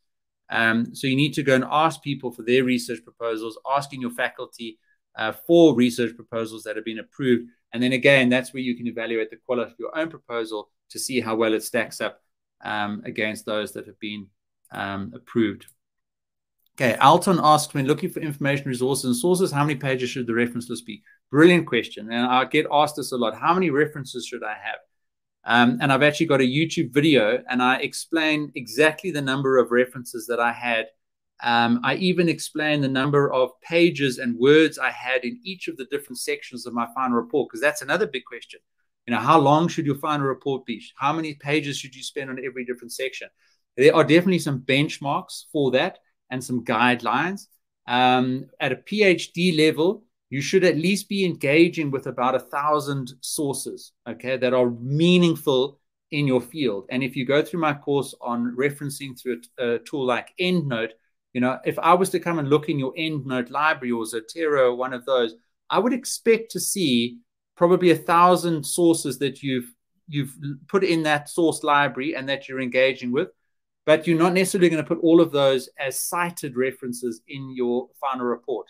[0.50, 4.10] Um, so you need to go and ask people for their research proposals, asking your
[4.10, 4.78] faculty
[5.16, 7.48] uh, for research proposals that have been approved.
[7.72, 10.98] And then again, that's where you can evaluate the quality of your own proposal to
[10.98, 12.20] see how well it stacks up
[12.64, 14.26] um, against those that have been
[14.72, 15.66] um, approved.
[16.74, 20.34] Okay, Alton asked, when looking for information resources and sources, how many pages should the
[20.34, 21.02] reference list be?
[21.30, 22.10] Brilliant question.
[22.12, 23.36] And I get asked this a lot.
[23.36, 24.78] How many references should I have?
[25.44, 29.70] Um, and I've actually got a YouTube video and I explain exactly the number of
[29.70, 30.86] references that I had
[31.42, 35.76] um, I even explain the number of pages and words I had in each of
[35.76, 38.60] the different sections of my final report, because that's another big question.
[39.06, 40.82] You know, how long should your final report be?
[40.96, 43.28] How many pages should you spend on every different section?
[43.76, 45.98] There are definitely some benchmarks for that
[46.30, 47.46] and some guidelines.
[47.86, 53.12] Um, at a PhD level, you should at least be engaging with about a thousand
[53.20, 55.80] sources, okay, that are meaningful
[56.12, 56.86] in your field.
[56.90, 60.92] And if you go through my course on referencing through a, tool like EndNote,
[61.32, 64.76] you know, if I was to come and look in your EndNote library or Zotero
[64.76, 65.34] one of those,
[65.68, 67.18] I would expect to see
[67.56, 69.72] probably a thousand sources that you've
[70.08, 70.34] you've
[70.66, 73.28] put in that source library and that you're engaging with,
[73.86, 77.88] but you're not necessarily going to put all of those as cited references in your
[78.00, 78.66] final report.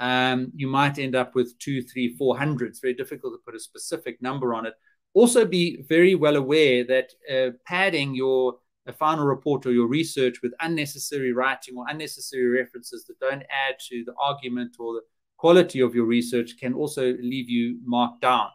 [0.00, 2.68] Um, you might end up with two, three, four hundred.
[2.68, 4.74] It's very difficult to put a specific number on it.
[5.12, 10.42] Also, be very well aware that uh, padding your a final report or your research
[10.42, 15.00] with unnecessary writing or unnecessary references that don't add to the argument or the
[15.38, 18.48] quality of your research can also leave you marked down.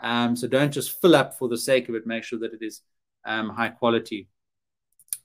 [0.00, 2.06] Um, so don't just fill up for the sake of it.
[2.06, 2.80] Make sure that it is
[3.24, 4.28] um, high quality.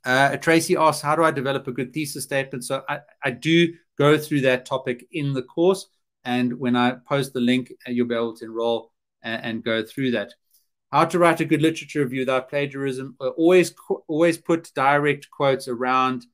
[0.06, 2.64] Uh, Tracy asks, how do I develop a good thesis statement?
[2.64, 5.88] So I, I do go through that topic in the course.
[6.24, 8.91] And when I post the link, uh, you'll be able to enroll
[9.22, 10.34] and, and go through that.
[10.91, 13.16] How to write a good literature review without plagiarism.
[13.20, 13.74] Uh, always,
[14.08, 16.26] always put direct quotes around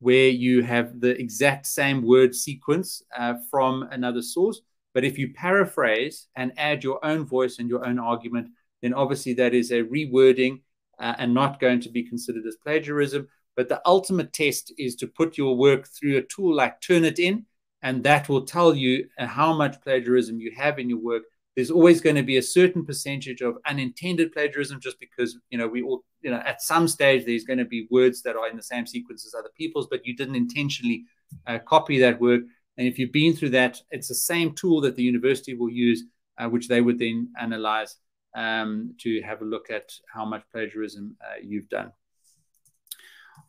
[0.00, 4.60] where you have the exact same word sequence uh, from another source.
[4.92, 8.48] But if you paraphrase and add your own voice and your own argument,
[8.82, 10.60] then obviously that is a rewording
[10.98, 13.28] uh, and not going to be considered as plagiarism.
[13.56, 17.44] But the ultimate test is to put your work through a tool like Turnitin,
[17.82, 21.22] and that will tell you uh, how much plagiarism you have in your work.
[21.54, 25.68] There's always going to be a certain percentage of unintended plagiarism, just because you know
[25.68, 28.56] we all, you know, at some stage there's going to be words that are in
[28.56, 31.04] the same sequence as other people's, but you didn't intentionally
[31.46, 32.42] uh, copy that work.
[32.76, 36.02] And if you've been through that, it's the same tool that the university will use,
[36.38, 37.96] uh, which they would then analyze
[38.34, 41.92] um, to have a look at how much plagiarism uh, you've done.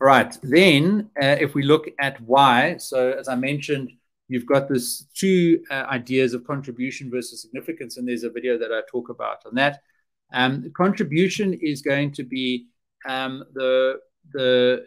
[0.01, 3.91] All right, then uh, if we look at why, so as I mentioned,
[4.27, 8.71] you've got this two uh, ideas of contribution versus significance, and there's a video that
[8.71, 9.81] I talk about on that.
[10.33, 12.67] Um, contribution is going to be
[13.07, 13.99] um, the,
[14.33, 14.85] the,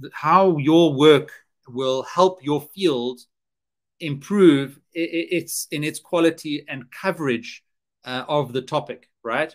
[0.00, 1.30] the how your work
[1.68, 3.20] will help your field
[4.00, 7.62] improve its in its quality and coverage
[8.04, 9.54] uh, of the topic right?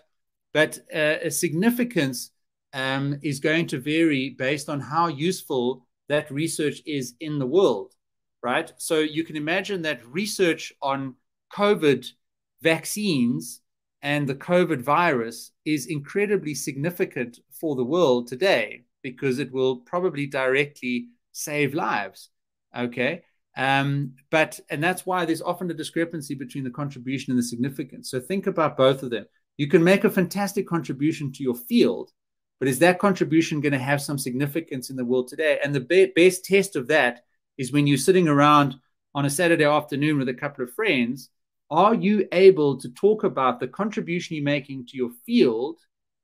[0.54, 2.32] But uh, significance
[2.74, 7.94] um, is going to vary based on how useful that research is in the world,
[8.44, 8.72] right?
[8.78, 11.16] So you can imagine that research on
[11.54, 12.06] COVID
[12.62, 13.62] vaccines
[14.02, 20.28] and the COVID virus is incredibly significant for the world today because it will probably
[20.28, 22.30] directly save lives.
[22.78, 23.24] Okay.
[23.58, 28.12] Um, but, and that's why there's often a discrepancy between the contribution and the significance.
[28.12, 29.26] So think about both of them.
[29.58, 32.12] You can make a fantastic contribution to your field,
[32.60, 35.60] but is that contribution going to have some significance in the world today?
[35.64, 37.24] And the be best test of that
[37.58, 38.76] is when you're sitting around
[39.14, 41.30] on a Saturday afternoon with a couple of friends.
[41.72, 45.80] Are you able to talk about the contribution you're making to your field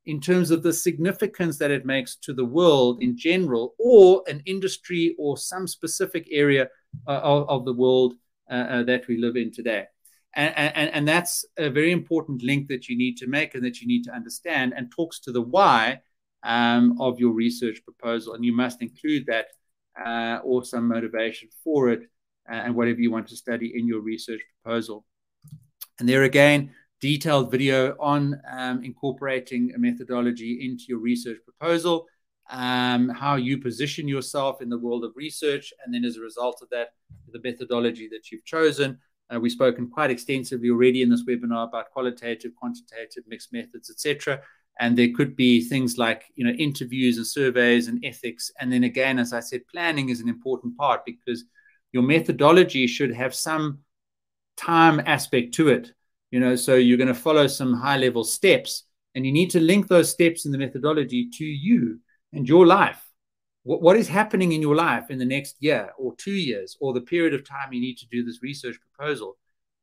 [0.05, 4.41] in terms of the significance that it makes to the world in general, or an
[4.45, 6.69] industry or some specific area
[7.07, 8.15] uh, of, of, the world
[8.49, 9.85] uh, uh, that we live in today?
[10.33, 13.81] And, and, and that's a very important link that you need to make and that
[13.81, 15.99] you need to understand and talks to the why
[16.43, 18.33] um, of your research proposal.
[18.33, 19.47] And you must include that
[20.03, 22.03] uh, or some motivation for it
[22.49, 25.05] uh, and whatever you want to study in your research proposal.
[25.99, 32.05] And there again, detailed video on um, incorporating a methodology into your research proposal,
[32.49, 36.59] um, how you position yourself in the world of research, and then as a result
[36.61, 36.93] of that,
[37.31, 38.99] the methodology that you've chosen,
[39.33, 44.41] uh, we've spoken quite extensively already in this webinar about qualitative, quantitative, mixed methods, etc.
[44.79, 48.51] And there could be things like you know interviews and surveys and ethics.
[48.59, 51.45] And then again, as I said, planning is an important part because
[51.93, 53.79] your methodology should have some
[54.57, 55.93] time aspect to it.
[56.31, 59.59] You know, so you're going to follow some high level steps, and you need to
[59.59, 61.99] link those steps in the methodology to you
[62.33, 63.05] and your life.
[63.63, 66.93] What, what is happening in your life in the next year or two years or
[66.93, 69.37] the period of time you need to do this research proposal?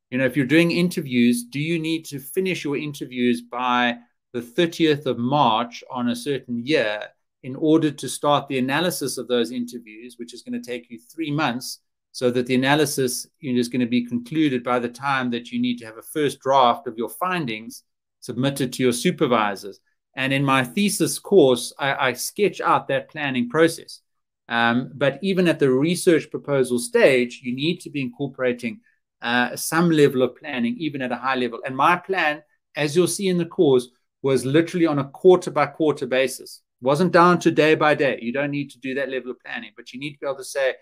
[0.09, 3.97] You know if you're doing interviews do you need to finish your interviews by
[4.33, 7.03] the 30th of march on a certain year
[7.43, 10.99] in order to start the analysis of those interviews which is going to take you
[10.99, 11.79] three months
[12.11, 15.77] so that the analysis is going to be concluded by the time that you need
[15.77, 17.83] to have a first draft of your findings
[18.19, 19.79] submitted to your supervisors
[20.15, 24.01] and in my thesis course, I, I sketch out that planning process.
[24.47, 28.81] Um, but even at the research proposal stage, you need to be incorporating
[29.21, 31.59] uh, some level of planning, even at a high level.
[31.65, 32.41] And my plan,
[32.75, 33.87] as you'll see in the course,
[34.21, 36.63] was literally on a quarter by quarter basis.
[36.81, 38.19] It wasn't down to day by day.
[38.21, 40.37] You don't need to do that level of planning, but you need to be able
[40.37, 40.73] to say,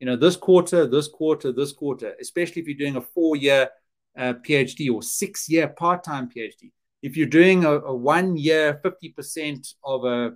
[0.00, 3.70] you know, this quarter, this quarter, this quarter, especially if you're doing a four year
[4.18, 6.70] uh, PhD or six year part time PhD
[7.06, 10.32] if you're doing a, a one year 50% of a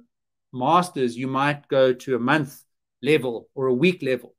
[0.52, 2.62] master's, you might go to a month
[3.02, 4.34] level or a week level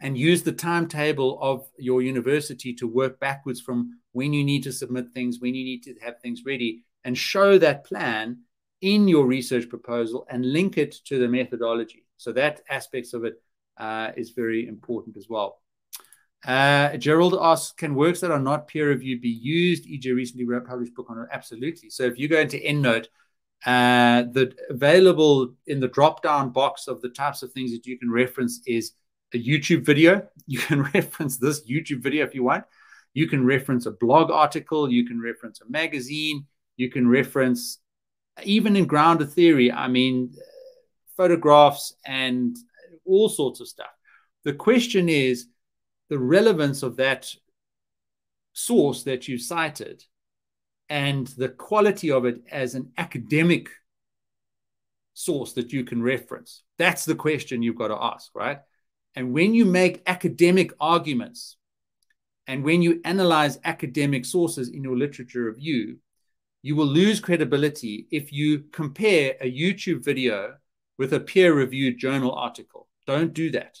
[0.00, 4.72] and use the timetable of your university to work backwards from when you need to
[4.72, 8.38] submit things, when you need to have things ready, and show that plan
[8.80, 12.04] in your research proposal and link it to the methodology.
[12.16, 13.40] So that aspects of it
[13.76, 15.60] uh, is very important as well.
[16.46, 19.86] Uh, Gerald asks, can works that are not peer reviewed be used?
[19.88, 21.28] EJ recently published book on it.
[21.32, 21.88] Absolutely.
[21.88, 23.06] So if you go into EndNote,
[23.64, 27.98] uh, the available in the drop down box of the types of things that you
[27.98, 28.92] can reference is
[29.32, 30.26] a YouTube video.
[30.46, 32.64] You can reference this YouTube video if you want.
[33.14, 34.92] You can reference a blog article.
[34.92, 36.44] You can reference a magazine.
[36.76, 37.78] You can reference
[38.42, 39.72] even in grounded theory.
[39.72, 40.34] I mean,
[41.16, 42.56] photographs and
[43.04, 43.90] all sorts of stuff.
[44.44, 45.46] The question is
[46.08, 47.32] the relevance of that
[48.52, 50.04] source that you cited
[50.88, 53.68] and the quality of it as an academic
[55.14, 56.62] source that you can reference.
[56.78, 58.58] That's the question you've got to ask, right?
[59.14, 61.56] And when you make academic arguments
[62.46, 65.98] and when you analyze academic sources in your literature review,
[66.62, 70.54] you will lose credibility if you compare a YouTube video
[70.98, 72.88] with a peer reviewed journal article.
[73.06, 73.78] Don't do that.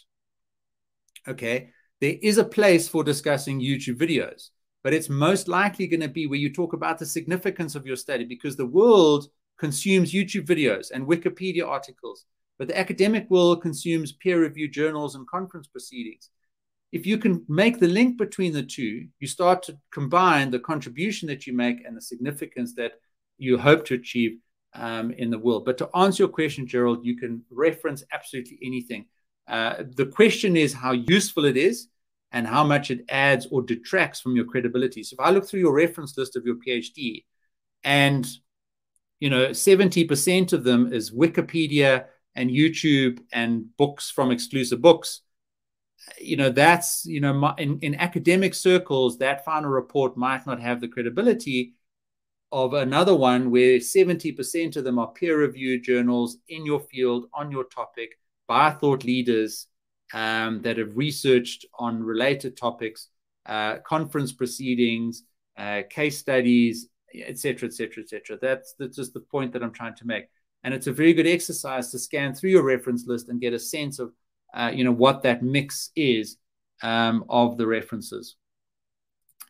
[1.26, 1.70] Okay.
[2.00, 4.50] There is a place for discussing YouTube videos,
[4.82, 7.96] but it's most likely going to be where you talk about the significance of your
[7.96, 12.26] study because the world consumes YouTube videos and Wikipedia articles,
[12.58, 16.30] but the academic world consumes peer reviewed journals and conference proceedings.
[16.92, 21.28] If you can make the link between the two, you start to combine the contribution
[21.28, 22.92] that you make and the significance that
[23.38, 24.38] you hope to achieve
[24.74, 25.64] um, in the world.
[25.64, 29.06] But to answer your question, Gerald, you can reference absolutely anything.
[29.46, 31.88] Uh, the question is how useful it is
[32.32, 35.02] and how much it adds or detracts from your credibility.
[35.02, 37.24] So if I look through your reference list of your PhD
[37.82, 38.26] and
[39.20, 45.20] you know 70% of them is Wikipedia and YouTube and books from exclusive books
[46.20, 50.80] you know that's you know in, in academic circles that final report might not have
[50.80, 51.74] the credibility
[52.52, 57.50] of another one where 70% of them are peer reviewed journals in your field on
[57.50, 59.66] your topic by thought leaders
[60.12, 63.08] um, that have researched on related topics
[63.46, 65.24] uh, conference proceedings
[65.56, 66.88] uh, case studies
[67.26, 70.24] etc etc etc that's that's just the point that i'm trying to make
[70.64, 73.58] and it's a very good exercise to scan through your reference list and get a
[73.58, 74.12] sense of
[74.54, 76.36] uh, you know, what that mix is
[76.82, 78.36] um, of the references.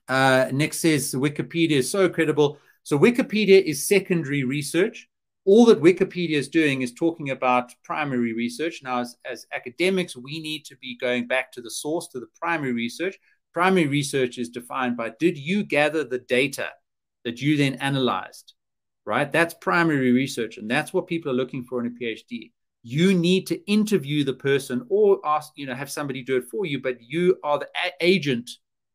[0.09, 2.59] Uh, Nick says Wikipedia is so credible.
[2.82, 5.09] So Wikipedia is secondary research.
[5.47, 8.80] All that Wikipedia is doing is talking about primary research.
[8.82, 12.28] Now, as, as academics, we need to be going back to the source, to the
[12.40, 13.18] primary research.
[13.53, 16.70] Primary research is defined by did you gather the data
[17.24, 18.55] that you then analyzed,
[19.05, 19.30] right?
[19.30, 20.57] That's primary research.
[20.57, 22.51] And that's what people are looking for in a PhD
[22.86, 26.66] you need to interview the person or ask, you know, have somebody do it for
[26.66, 27.68] you, but you are the
[28.03, 28.51] agent.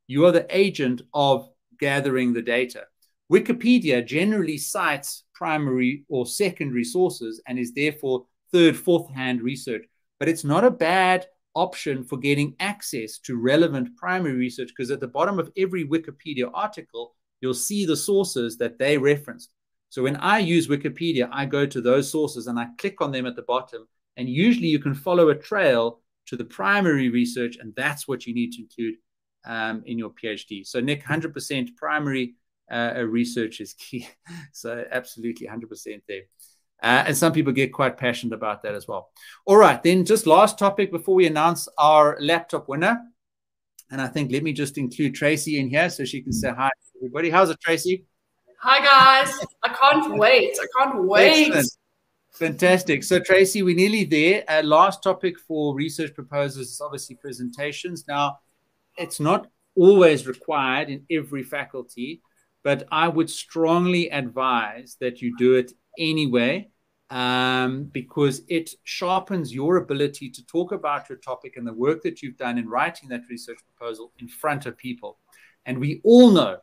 [0.05, 2.83] You are the agent of gathering the data.
[3.31, 9.83] Wikipedia generally cites primary or secondary sources and is therefore third, fourth hand research.
[10.19, 14.99] But it's not a bad option for getting access to relevant primary research because at
[14.99, 19.51] the bottom of every Wikipedia article, you'll see the sources that they referenced.
[19.89, 23.25] So when I use Wikipedia, I go to those sources and I click on them
[23.25, 23.87] at the bottom.
[24.17, 28.33] And usually you can follow a trail to the primary research, and that's what you
[28.33, 28.95] need to include
[29.45, 30.65] um, in your PhD.
[30.65, 32.35] So, Nick, 100% primary
[32.71, 34.07] uh, research is key.
[34.51, 36.23] so, absolutely 100% there.
[36.81, 39.09] Uh, and some people get quite passionate about that as well.
[39.45, 43.01] All right, then just last topic before we announce our laptop winner.
[43.91, 46.69] And I think let me just include Tracy in here so she can say hi
[46.69, 47.29] to everybody.
[47.29, 48.05] How's it, Tracy?
[48.61, 49.33] Hi guys.
[49.63, 50.57] I can't wait.
[50.61, 51.47] I can't wait.
[51.47, 51.69] Excellent.
[52.31, 53.03] Fantastic.
[53.03, 54.43] So Tracy, we're nearly there.
[54.47, 58.05] Uh, last topic for research proposals is obviously presentations.
[58.07, 58.39] Now,
[58.97, 62.21] it's not always required in every faculty,
[62.63, 66.69] but I would strongly advise that you do it anyway
[67.09, 72.21] um, because it sharpens your ability to talk about your topic and the work that
[72.21, 75.17] you've done in writing that research proposal in front of people.
[75.65, 76.57] And we all know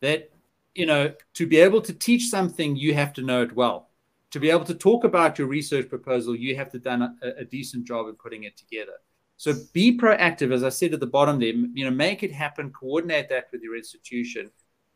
[0.00, 0.30] that
[0.74, 3.90] you know, to be able to teach something, you have to know it well.
[4.30, 7.44] To be able to talk about your research proposal, you have to done a, a
[7.44, 8.92] decent job of putting it together.
[9.36, 11.52] So be proactive, as I said at the bottom there.
[11.52, 12.70] You know, make it happen.
[12.70, 14.50] Coordinate that with your institution.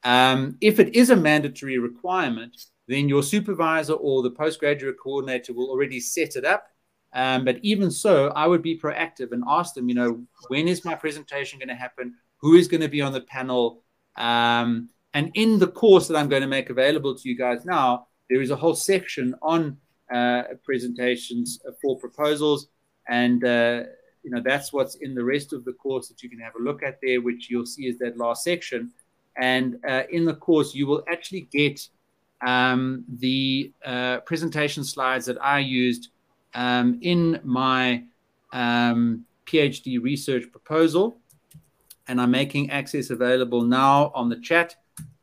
[0.05, 2.55] Um, if it is a mandatory requirement,
[2.87, 6.67] then your supervisor or the postgraduate coordinator will already set it up.
[7.15, 10.85] Um, but even so, I would be proactive and ask them, you know, when is
[10.85, 12.15] my presentation going to happen?
[12.39, 13.83] Who is going to be on the panel?
[14.17, 18.09] Um, and in the course that I'm going to make available to you guys now,
[18.29, 19.79] there is a whole section on
[20.13, 22.69] uh, presentations for proposals.
[23.09, 23.85] And, uh,
[24.23, 26.63] you know, that's what's in the rest of the course that you can have a
[26.63, 28.93] look at there, which you'll see is that last section.
[29.37, 31.89] And uh, in the course, you will actually get
[32.47, 36.11] um, the uh, presentation slides that I used
[36.55, 38.05] um, in my
[38.53, 41.19] um, PhD research proposal.
[42.07, 44.77] And I'm making access available now on the chat.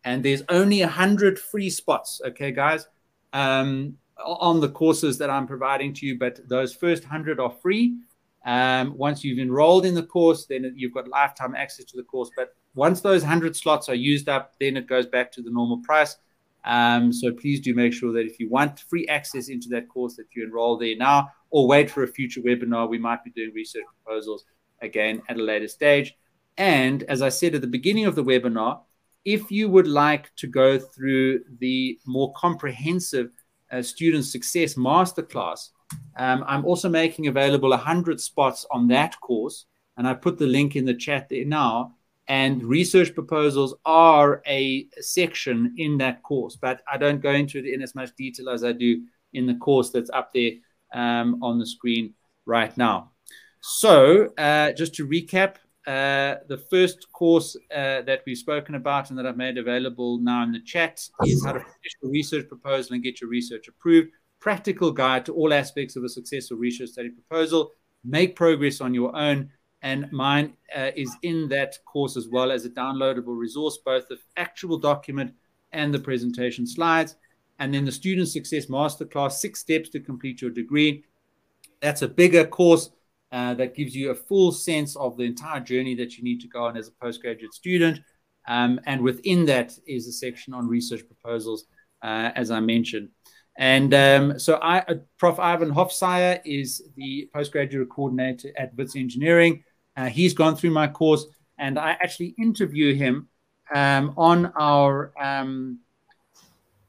[0.03, 2.87] And there's only 100 free spots okay guys?
[3.33, 6.17] Um, on the courses that i'm providing to you.
[6.17, 7.97] But those first 100 are free.
[8.45, 12.31] Um, once you've enrolled in the course then you've got lifetime access to the course.
[12.35, 15.77] But once those 100 slots are used up then it goes back to the normal
[15.79, 16.17] price
[16.63, 20.15] Um, so please do make sure that if you want free access into that course,
[20.17, 22.89] that you enroll there now or wait for a future webinar.
[22.89, 24.45] We might be doing research proposals
[24.81, 26.15] again at a later stage.
[26.57, 28.81] And as I said at the beginning of the webinar,
[29.25, 33.31] if you would like to go through the more comprehensive
[33.71, 35.69] uh, student success masterclass,
[36.17, 39.65] um, I'm also making available 100 spots on that course.
[39.97, 41.95] And I put the link in the chat there now.
[42.31, 47.65] And research proposals are a section in that course, but I don't go into it
[47.65, 49.03] in as much detail as I do
[49.33, 50.51] in the course that's up there
[50.93, 52.13] um, on the screen
[52.45, 53.11] right now.
[53.59, 55.55] So, uh, just to recap,
[55.85, 60.41] uh, the first course uh, that we've spoken about and that I've made available now
[60.43, 64.07] in the chat is how to finish a research proposal and get your research approved.
[64.39, 67.71] Practical guide to all aspects of a successful research study proposal.
[68.05, 69.49] Make progress on your own.
[69.83, 74.17] And mine uh, is in that course as well as a downloadable resource, both the
[74.37, 75.33] actual document
[75.71, 77.15] and the presentation slides.
[77.59, 81.03] And then the Student Success Masterclass, six steps to complete your degree.
[81.81, 82.91] That's a bigger course
[83.31, 86.47] uh, that gives you a full sense of the entire journey that you need to
[86.47, 87.99] go on as a postgraduate student.
[88.47, 91.65] Um, and within that is a section on research proposals,
[92.03, 93.09] uh, as I mentioned.
[93.57, 95.39] And um, so, I, uh, Prof.
[95.39, 99.63] Ivan Hofsajer is the postgraduate coordinator at WITS Engineering.
[99.95, 101.25] Uh, he's gone through my course,
[101.57, 103.27] and I actually interview him
[103.73, 105.79] um, on our um,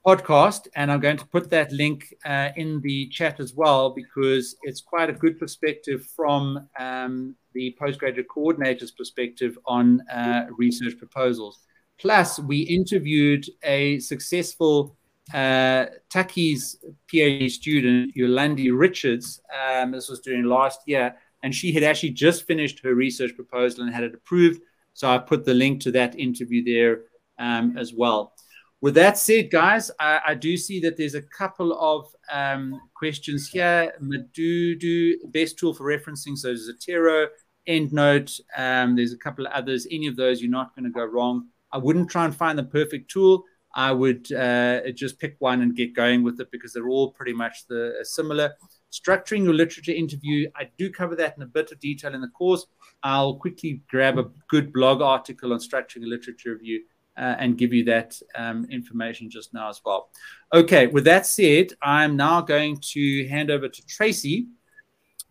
[0.07, 4.57] podcast, and I'm going to put that link uh, in the chat as well because
[4.63, 11.61] it's quite a good perspective from um, the postgraduate coordinator's perspective on uh, research proposals.
[11.99, 14.97] Plus, we interviewed a successful
[15.33, 16.77] uh, Tukkies
[17.13, 19.41] PhD student, Yolandi Richards.
[19.55, 23.85] Um, this was during last year, and she had actually just finished her research proposal
[23.85, 24.61] and had it approved.
[24.95, 27.03] So I put the link to that interview there
[27.39, 28.35] um, as well.
[28.81, 33.49] With that said, guys, I, I, do see that there's a couple of um, questions
[33.49, 33.93] here.
[34.03, 36.37] Madudu, best tool for referencing.
[36.37, 37.29] So Zotero,
[37.69, 38.41] EndNote.
[38.57, 39.87] Um, there's a couple of others.
[39.89, 41.47] Any of those, you're not going to go wrong.
[41.71, 43.45] I wouldn't try and find the perfect tool.
[43.75, 47.33] I would uh, just pick one and get going with it because they're all pretty
[47.33, 48.53] much the uh, similar.
[48.93, 52.29] Structuring your literature interview, I do cover that in a bit of detail in the
[52.29, 52.67] course.
[53.03, 56.83] I'll quickly grab a good blog article on structuring a literature review
[57.17, 60.11] uh, and give you that um, information just now as well.
[60.53, 64.49] Okay, with that said, I'm now going to hand over to Tracy,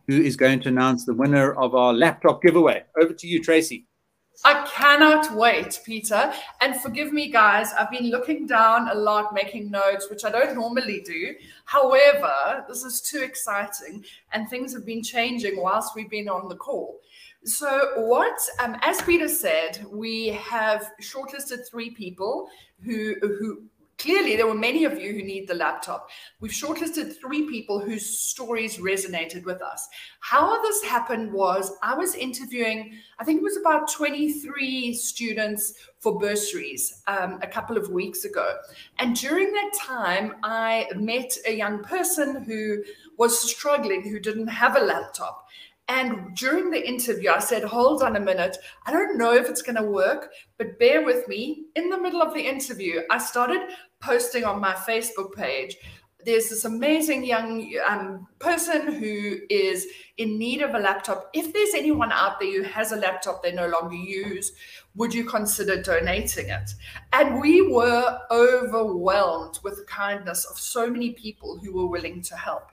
[0.07, 2.83] who is going to announce the winner of our laptop giveaway.
[2.99, 3.85] Over to you, Tracy.
[4.43, 6.33] I cannot wait, Peter.
[6.61, 10.55] And forgive me, guys, I've been looking down a lot, making notes, which I don't
[10.55, 11.35] normally do.
[11.65, 16.55] However, this is too exciting, and things have been changing whilst we've been on the
[16.55, 16.99] call.
[17.43, 22.49] So, what, um, as Peter said, we have shortlisted three people
[22.83, 23.63] who, who
[24.01, 26.09] clearly there were many of you who need the laptop.
[26.39, 29.87] We've shortlisted three people whose stories resonated with us.
[30.21, 36.19] How this happened was I was interviewing, I think it was about 23 students for
[36.19, 38.57] bursaries um, a couple of weeks ago.
[38.97, 42.83] And during that time, I met a young person who
[43.17, 45.47] was struggling, who didn't have a laptop.
[45.87, 48.57] And during the interview, I said, Hold on a minute.
[48.85, 51.65] I don't know if it's going to work, but bear with me.
[51.75, 53.59] In the middle of the interview, I started
[54.01, 55.77] posting on my Facebook page.
[56.23, 59.87] There's this amazing young um, person who is
[60.17, 61.29] in need of a laptop.
[61.33, 64.51] If there's anyone out there who has a laptop they no longer use,
[64.95, 66.71] would you consider donating it?
[67.13, 72.35] And we were overwhelmed with the kindness of so many people who were willing to
[72.35, 72.71] help.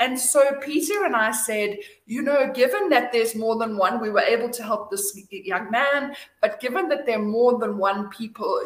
[0.00, 4.10] And so Peter and I said, you know, given that there's more than one, we
[4.10, 8.08] were able to help this young man, but given that there are more than one
[8.08, 8.60] people,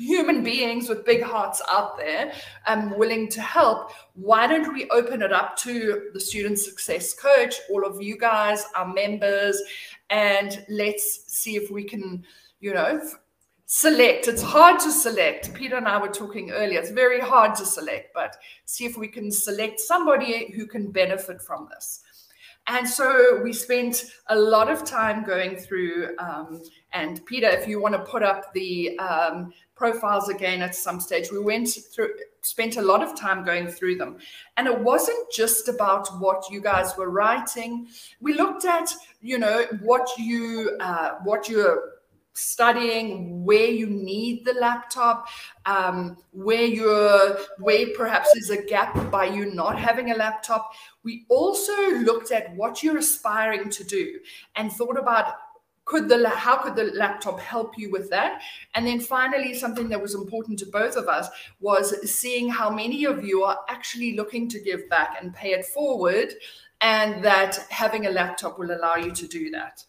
[0.00, 2.32] human beings with big hearts out there
[2.66, 7.56] um, willing to help, why don't we open it up to the student success coach,
[7.70, 9.60] all of you guys, our members,
[10.08, 12.24] and let's see if we can,
[12.60, 13.00] you know,
[13.66, 14.26] select.
[14.26, 15.54] It's hard to select.
[15.54, 16.80] Peter and I were talking earlier.
[16.80, 21.40] It's very hard to select, but see if we can select somebody who can benefit
[21.40, 22.00] from this.
[22.66, 26.16] And so we spent a lot of time going through.
[26.18, 31.00] Um, and Peter, if you want to put up the um, profiles again at some
[31.00, 32.12] stage, we went through,
[32.42, 34.18] spent a lot of time going through them.
[34.58, 37.88] And it wasn't just about what you guys were writing.
[38.20, 41.94] We looked at, you know, what you, uh, what you're
[42.34, 45.26] studying where you need the laptop
[45.64, 50.70] um, where you're where perhaps there's a gap by you not having a laptop
[51.02, 54.20] we also looked at what you're aspiring to do
[54.54, 55.34] and thought about
[55.90, 58.40] could the how could the laptop help you with that
[58.74, 61.28] and then finally something that was important to both of us
[61.58, 65.64] was seeing how many of you are actually looking to give back and pay it
[65.64, 66.32] forward
[66.80, 69.84] and that having a laptop will allow you to do that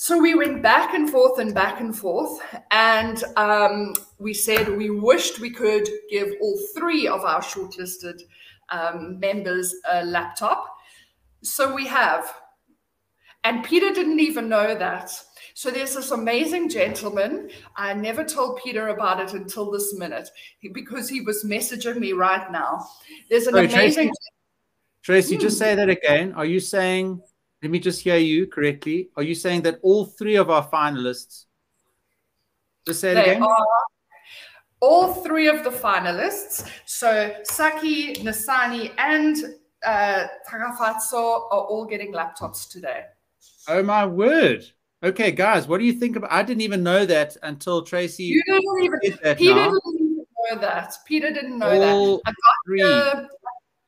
[0.00, 2.40] so we went back and forth and back and forth,
[2.70, 8.20] and um, we said we wished we could give all three of our shortlisted
[8.68, 10.64] um, members a laptop.
[11.42, 12.32] So we have.
[13.44, 15.10] And Peter didn't even know that.
[15.54, 17.50] So there's this amazing gentleman.
[17.76, 20.28] I never told Peter about it until this minute
[20.72, 22.86] because he was messaging me right now.
[23.30, 24.12] There's an Sorry, amazing.
[25.02, 25.40] Tracy, Tracy mm.
[25.40, 26.32] just say that again.
[26.34, 27.20] Are you saying
[27.62, 29.10] let me just hear you correctly.
[29.16, 31.46] Are you saying that all three of our finalists?
[32.86, 33.42] Just say it again.
[33.42, 33.66] Are
[34.80, 36.68] all three of the finalists.
[36.86, 39.36] So Saki, Nasani, and
[39.84, 43.02] uh, Tagafatso are all getting laptops today.
[43.68, 44.64] Oh my word!
[45.04, 46.32] Okay, guys, what do you think about?
[46.32, 48.24] I didn't even know that until Tracy.
[48.24, 49.36] You didn't even.
[49.36, 49.70] Peter now.
[49.70, 50.94] didn't know that.
[51.06, 52.22] Peter didn't know all that.
[52.26, 52.80] I got three.
[52.80, 53.28] The,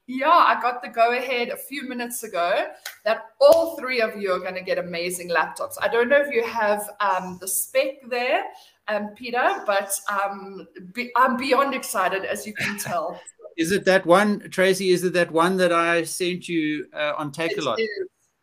[0.06, 2.66] yeah, I got the go ahead a few minutes ago
[3.04, 5.74] that all three of you are going to get amazing laptops.
[5.80, 8.42] I don't know if you have um, the spec there,
[8.88, 13.20] um, Peter, but um, be, I'm beyond excited, as you can tell.
[13.56, 14.90] is it that one, Tracy?
[14.90, 17.78] Is it that one that I sent you uh, on Takealot?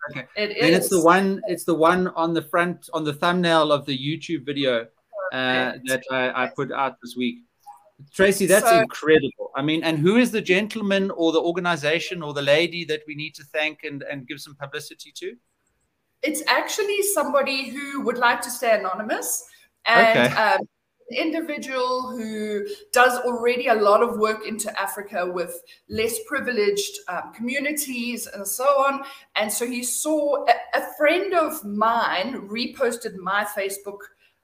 [0.09, 0.27] Okay.
[0.35, 0.79] It then is.
[0.79, 1.41] it's the one.
[1.47, 4.87] It's the one on the front on the thumbnail of the YouTube video
[5.33, 7.39] uh, that I, I put out this week.
[8.13, 9.51] Tracy, that's so, incredible.
[9.55, 13.15] I mean, and who is the gentleman or the organization or the lady that we
[13.15, 15.35] need to thank and, and give some publicity to?
[16.21, 19.43] It's actually somebody who would like to stay anonymous
[19.87, 20.35] and okay.
[20.35, 20.59] um,
[21.11, 28.27] individual who does already a lot of work into Africa with less privileged um, communities
[28.27, 29.03] and so on.
[29.35, 33.99] And so he saw a, a friend of mine reposted my Facebook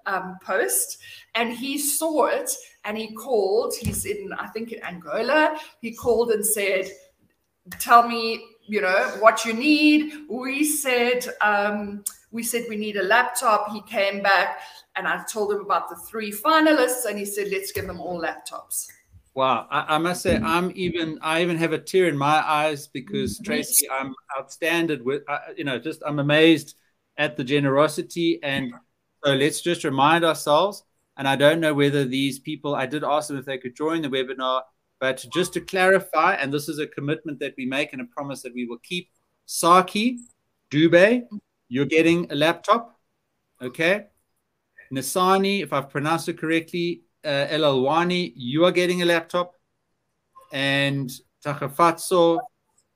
[0.05, 0.97] um, post
[1.35, 2.51] and he saw it
[2.85, 3.73] and he called.
[3.79, 5.57] He's in, I think, in Angola.
[5.81, 6.89] He called and said,
[7.79, 13.03] "Tell me, you know, what you need." We said, um, "We said we need a
[13.03, 14.59] laptop." He came back,
[14.95, 18.21] and I told him about the three finalists, and he said, "Let's give them all
[18.21, 18.87] laptops."
[19.35, 22.87] Wow, I, I, must say, I'm even I even have a tear in my eyes
[22.87, 23.45] because mm-hmm.
[23.45, 26.75] Tracy, I'm outstanding with uh, you know, just I'm amazed
[27.17, 28.71] at the generosity and
[29.23, 30.83] so let's just remind ourselves
[31.17, 34.01] and I don't know whether these people, I did ask them if they could join
[34.01, 34.63] the webinar,
[34.99, 38.41] but just to clarify, and this is a commitment that we make and a promise
[38.41, 39.09] that we will keep.
[39.45, 40.19] Saki,
[40.71, 41.23] Dube,
[41.69, 42.99] you're getting a laptop.
[43.61, 44.07] Okay.
[44.93, 47.47] Nisani, if I've pronounced it correctly, uh,
[48.35, 49.55] you are getting a laptop.
[50.51, 51.11] And
[51.43, 52.39] Takafatso,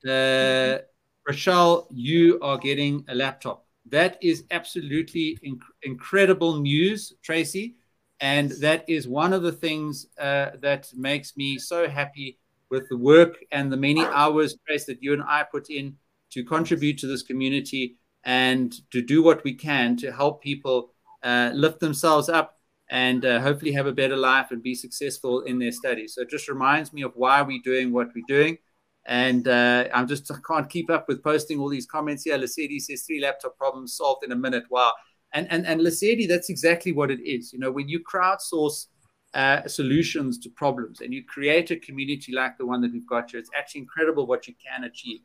[0.08, 0.78] uh,
[1.26, 3.66] Rochelle, you are getting a laptop.
[3.86, 7.76] That is absolutely inc incredible news, Tracy.
[8.20, 12.38] And that is one of the things uh, that makes me so happy
[12.70, 15.96] with the work and the many hours, Trace, that you and I put in
[16.30, 20.92] to contribute to this community and to do what we can to help people
[21.22, 22.58] uh, lift themselves up
[22.90, 26.14] and uh, hopefully have a better life and be successful in their studies.
[26.14, 28.58] So it just reminds me of why we're doing what we're doing.
[29.06, 32.38] And uh, I'm just I can't keep up with posting all these comments here.
[32.38, 34.64] Lasedi says three laptop problems solved in a minute.
[34.70, 34.92] Wow.
[35.32, 37.52] And and and Lasedi, that's exactly what it is.
[37.52, 38.86] You know, when you crowdsource
[39.34, 43.30] uh, solutions to problems and you create a community like the one that we've got
[43.30, 45.20] here, it's actually incredible what you can achieve.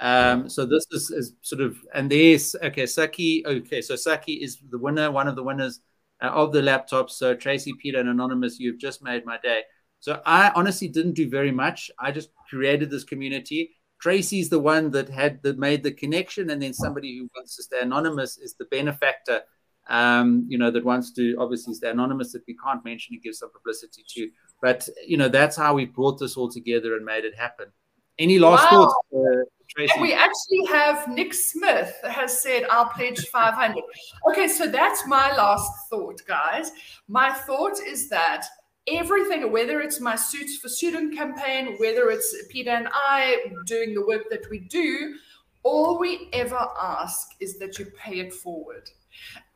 [0.00, 3.44] Um, so this is, is, sort of, and there's okay, Saki.
[3.46, 5.80] Okay, so Saki is the winner, one of the winners
[6.22, 7.10] uh, of the laptops.
[7.10, 9.62] So Tracy, Peter, and Anonymous, you've just made my day.
[10.00, 11.90] So I honestly didn't do very much.
[11.98, 13.70] I just created this community.
[14.00, 17.64] Tracy's the one that had that made the connection, and then somebody who wants to
[17.64, 19.42] stay anonymous is the benefactor.
[19.90, 23.34] Um, you know, that wants to obviously stay anonymous that we can't mention and give
[23.34, 24.30] some publicity to.
[24.62, 27.66] But you know, that's how we brought this all together and made it happen.
[28.18, 28.86] Any last wow.
[28.86, 29.92] thoughts, uh, Tracy?
[29.94, 33.82] And we actually have Nick Smith has said, "I'll pledge 500."
[34.30, 36.72] okay, so that's my last thought, guys.
[37.06, 38.46] My thought is that
[38.86, 44.06] everything, whether it's my Suits for Student campaign, whether it's Peter and I doing the
[44.06, 45.16] work that we do,
[45.62, 48.90] all we ever ask is that you pay it forward.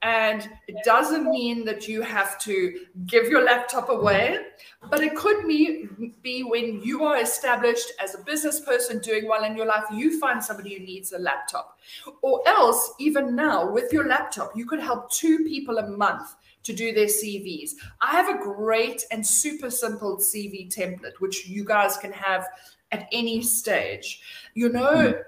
[0.02, 4.38] And it doesn't mean that you have to give your laptop away,
[4.90, 5.88] but it could be,
[6.42, 10.42] when you are established as a business person doing well in your life, you find
[10.42, 11.78] somebody who needs a laptop.
[12.20, 16.34] Or else, even now, with your laptop, you could help two people a month
[16.64, 17.72] to do their CVs.
[18.00, 22.48] I have a great and super simple CV template, which you guys can have
[22.90, 24.20] at any stage.
[24.54, 25.22] You know, mm.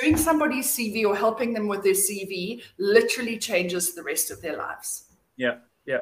[0.00, 4.56] Doing somebody's CV or helping them with their CV literally changes the rest of their
[4.56, 5.04] lives.
[5.36, 5.56] Yeah,
[5.86, 6.00] yeah.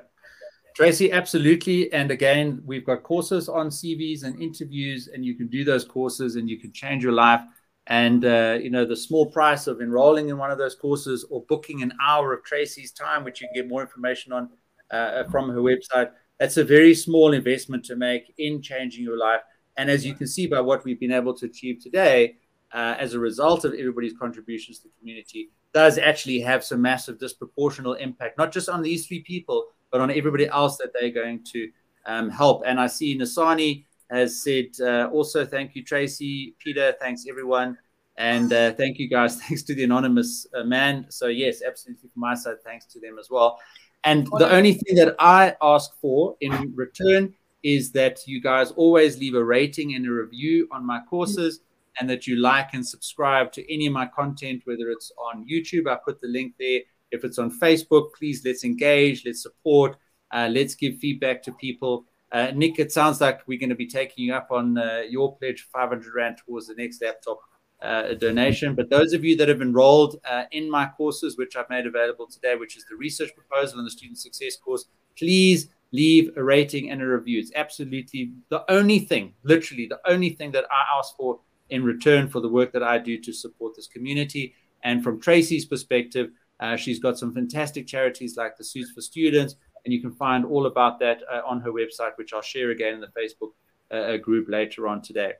[0.74, 1.92] Tracy, absolutely.
[1.92, 6.36] And again, we've got courses on CVs and interviews, and you can do those courses
[6.36, 7.40] and you can change your life.
[7.88, 11.44] And, uh, you know, the small price of enrolling in one of those courses or
[11.48, 14.50] booking an hour of Tracy's time, which you can get more information on
[14.90, 19.40] uh, from her website, that's a very small investment to make in changing your life.
[19.76, 22.36] And as you can see by what we've been able to achieve today,
[22.73, 27.19] uh, as a result of everybody's contributions to the community, does actually have some massive
[27.19, 31.43] disproportional impact, not just on these three people, but on everybody else that they're going
[31.53, 31.71] to
[32.07, 32.62] um, help.
[32.66, 37.77] And I see Nasani has said uh, also thank you, Tracy, Peter, thanks everyone.
[38.16, 39.37] And uh, thank you guys.
[39.43, 41.07] Thanks to the anonymous uh, man.
[41.09, 43.61] So, yes, absolutely from my side, thanks to them as well.
[44.03, 49.19] And the only thing that I ask for in return is that you guys always
[49.19, 51.61] leave a rating and a review on my courses
[51.99, 55.90] and that you like and subscribe to any of my content, whether it's on YouTube,
[55.90, 56.80] I put the link there.
[57.11, 59.96] If it's on Facebook, please let's engage, let's support,
[60.30, 62.05] uh, let's give feedback to people.
[62.30, 65.36] Uh, Nick, it sounds like we're going to be taking you up on uh, your
[65.36, 67.40] pledge, 500 Rand towards the next laptop
[67.80, 68.74] uh, donation.
[68.74, 72.26] But those of you that have enrolled uh, in my courses, which I've made available
[72.26, 74.86] today, which is the research proposal and the student success course,
[75.16, 77.38] please leave a rating and a review.
[77.38, 81.40] It's absolutely the only thing, literally the only thing that I ask for
[81.71, 84.55] in return for the work that I do to support this community.
[84.83, 89.57] And from Tracy's perspective, uh, she's got some fantastic charities like the Suits for Students,
[89.85, 92.95] and you can find all about that uh, on her website, which I'll share again
[92.95, 93.53] in the Facebook
[93.91, 95.35] uh, group later on today.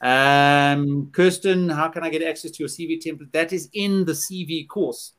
[0.00, 3.32] Um, Kirsten, how can I get access to your CV template?
[3.32, 5.14] That is in the CV course.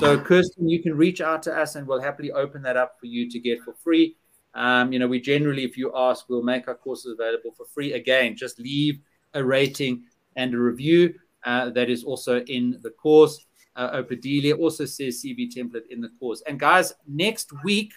[0.00, 3.06] So, Kirsten, you can reach out to us and we'll happily open that up for
[3.06, 4.16] you to get for free.
[4.54, 7.92] Um, you know, we generally, if you ask, we'll make our courses available for free.
[7.92, 9.00] Again, just leave
[9.34, 10.04] a rating
[10.36, 11.14] and a review.
[11.44, 13.44] Uh, that is also in the course.
[13.74, 16.42] Uh, Opadelia also says CV template in the course.
[16.46, 17.92] And guys, next week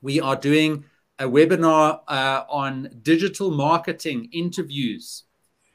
[0.00, 0.84] we are doing
[1.18, 5.24] a webinar uh, on digital marketing interviews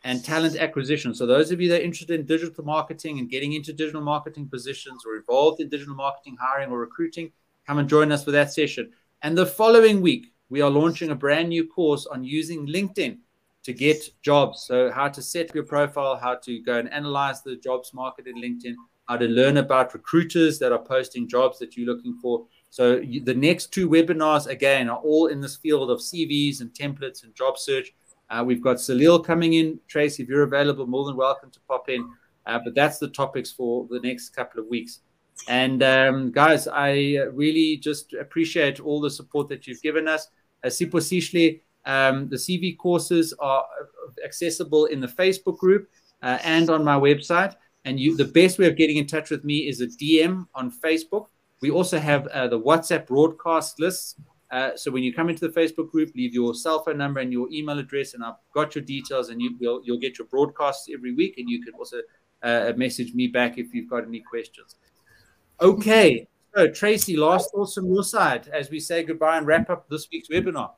[0.04, 1.14] and talent acquisition.
[1.14, 4.50] So those of you that are interested in digital marketing and getting into digital marketing
[4.50, 7.32] positions or involved in digital marketing hiring or recruiting,
[7.66, 8.92] come and join us for that session.
[9.22, 13.20] And the following week, we are launching a brand new course on using LinkedIn
[13.64, 14.66] to get jobs.
[14.68, 18.36] So how to set your profile, how to go and analyze the jobs market in
[18.36, 18.76] LinkedIn,
[19.08, 22.46] how to learn about recruiters that are posting jobs that you're looking for.
[22.70, 26.72] So you, the next two webinars, again, are all in this field of CVs and
[26.72, 27.94] templates and job search.
[28.30, 29.80] Uh, we've got Salil coming in.
[29.88, 32.10] Tracy, if you're available, more than welcome to pop in.
[32.46, 35.00] Uh, but that's the topics for the next couple of weeks.
[35.48, 40.28] And um, guys, I really just appreciate all the support that you've given us.
[40.66, 41.00] Sipo
[41.86, 43.66] um, the CV courses are
[44.24, 45.90] accessible in the Facebook group
[46.22, 47.56] uh, and on my website.
[47.86, 50.72] And you, the best way of getting in touch with me is a DM on
[50.72, 51.28] Facebook.
[51.62, 54.16] We also have uh, the WhatsApp broadcast lists.
[54.52, 57.32] Uh, so when you come into the Facebook group, leave your cell phone number and
[57.32, 60.88] your email address, and I've got your details, and you will you'll get your broadcasts
[60.94, 61.98] every week, and you can also
[62.44, 64.76] uh, message me back if you've got any questions.
[65.60, 69.90] Okay, so Tracy, last thoughts from your side as we say goodbye and wrap up
[69.90, 70.72] this week's webinar.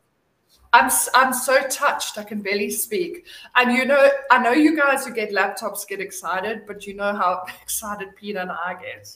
[0.75, 2.17] I'm I'm so touched.
[2.17, 3.27] I can barely speak.
[3.55, 7.15] And you know, I know you guys who get laptops get excited, but you know
[7.15, 9.07] how excited Peter and I get.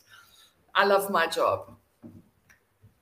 [0.73, 1.75] I love my job.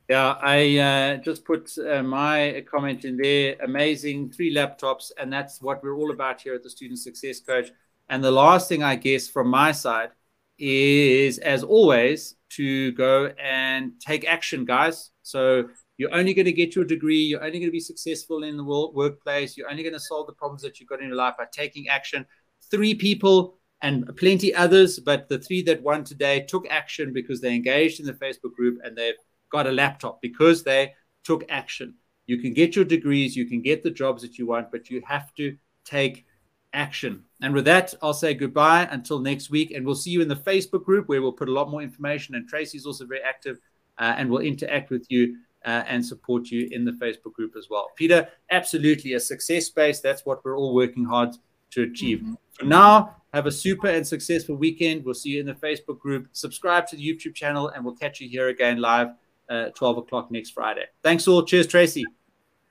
[0.10, 3.58] Yeah, I uh, just put uh, my comment in there.
[3.62, 7.70] Amazing, three laptops, and that's what we're all about here at the Student Success Coach.
[8.10, 10.10] And the last thing I guess from my side
[10.58, 15.12] is, as always, to go and take action, guys.
[15.22, 17.22] So you're only going to get your degree.
[17.22, 19.58] You're only going to be successful in the workplace.
[19.58, 21.88] You're only going to solve the problems that you've got in your life by taking
[21.88, 22.26] action.
[22.70, 27.54] Three people and plenty others, but the three that won today took action because they
[27.54, 29.16] engaged in the Facebook group and they've
[29.52, 30.94] got a laptop because they
[31.24, 31.96] took action.
[32.28, 35.02] You can get your degrees, you can get the jobs that you want, but you
[35.08, 36.26] have to take
[36.74, 37.24] action.
[37.42, 39.72] And with that, I'll say goodbye until next week.
[39.72, 42.36] And we'll see you in the Facebook group where we'll put a lot more information.
[42.36, 43.58] And Tracy's also very active
[43.98, 45.38] uh, and will interact with you
[45.68, 47.92] uh, and support you in the Facebook group as well.
[47.96, 50.00] Peter, absolutely a success base.
[50.00, 51.36] That's what we're all working hard
[51.72, 52.20] to achieve.
[52.20, 52.34] Mm-hmm.
[52.54, 55.04] For now, have a super and successful weekend.
[55.04, 56.30] We'll see you in the Facebook group.
[56.32, 59.10] Subscribe to the YouTube channel, and we'll catch you here again live
[59.50, 60.86] uh, 12 o'clock next Friday.
[61.04, 61.44] Thanks all.
[61.44, 62.06] Cheers, Tracy.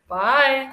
[0.09, 0.73] Bye.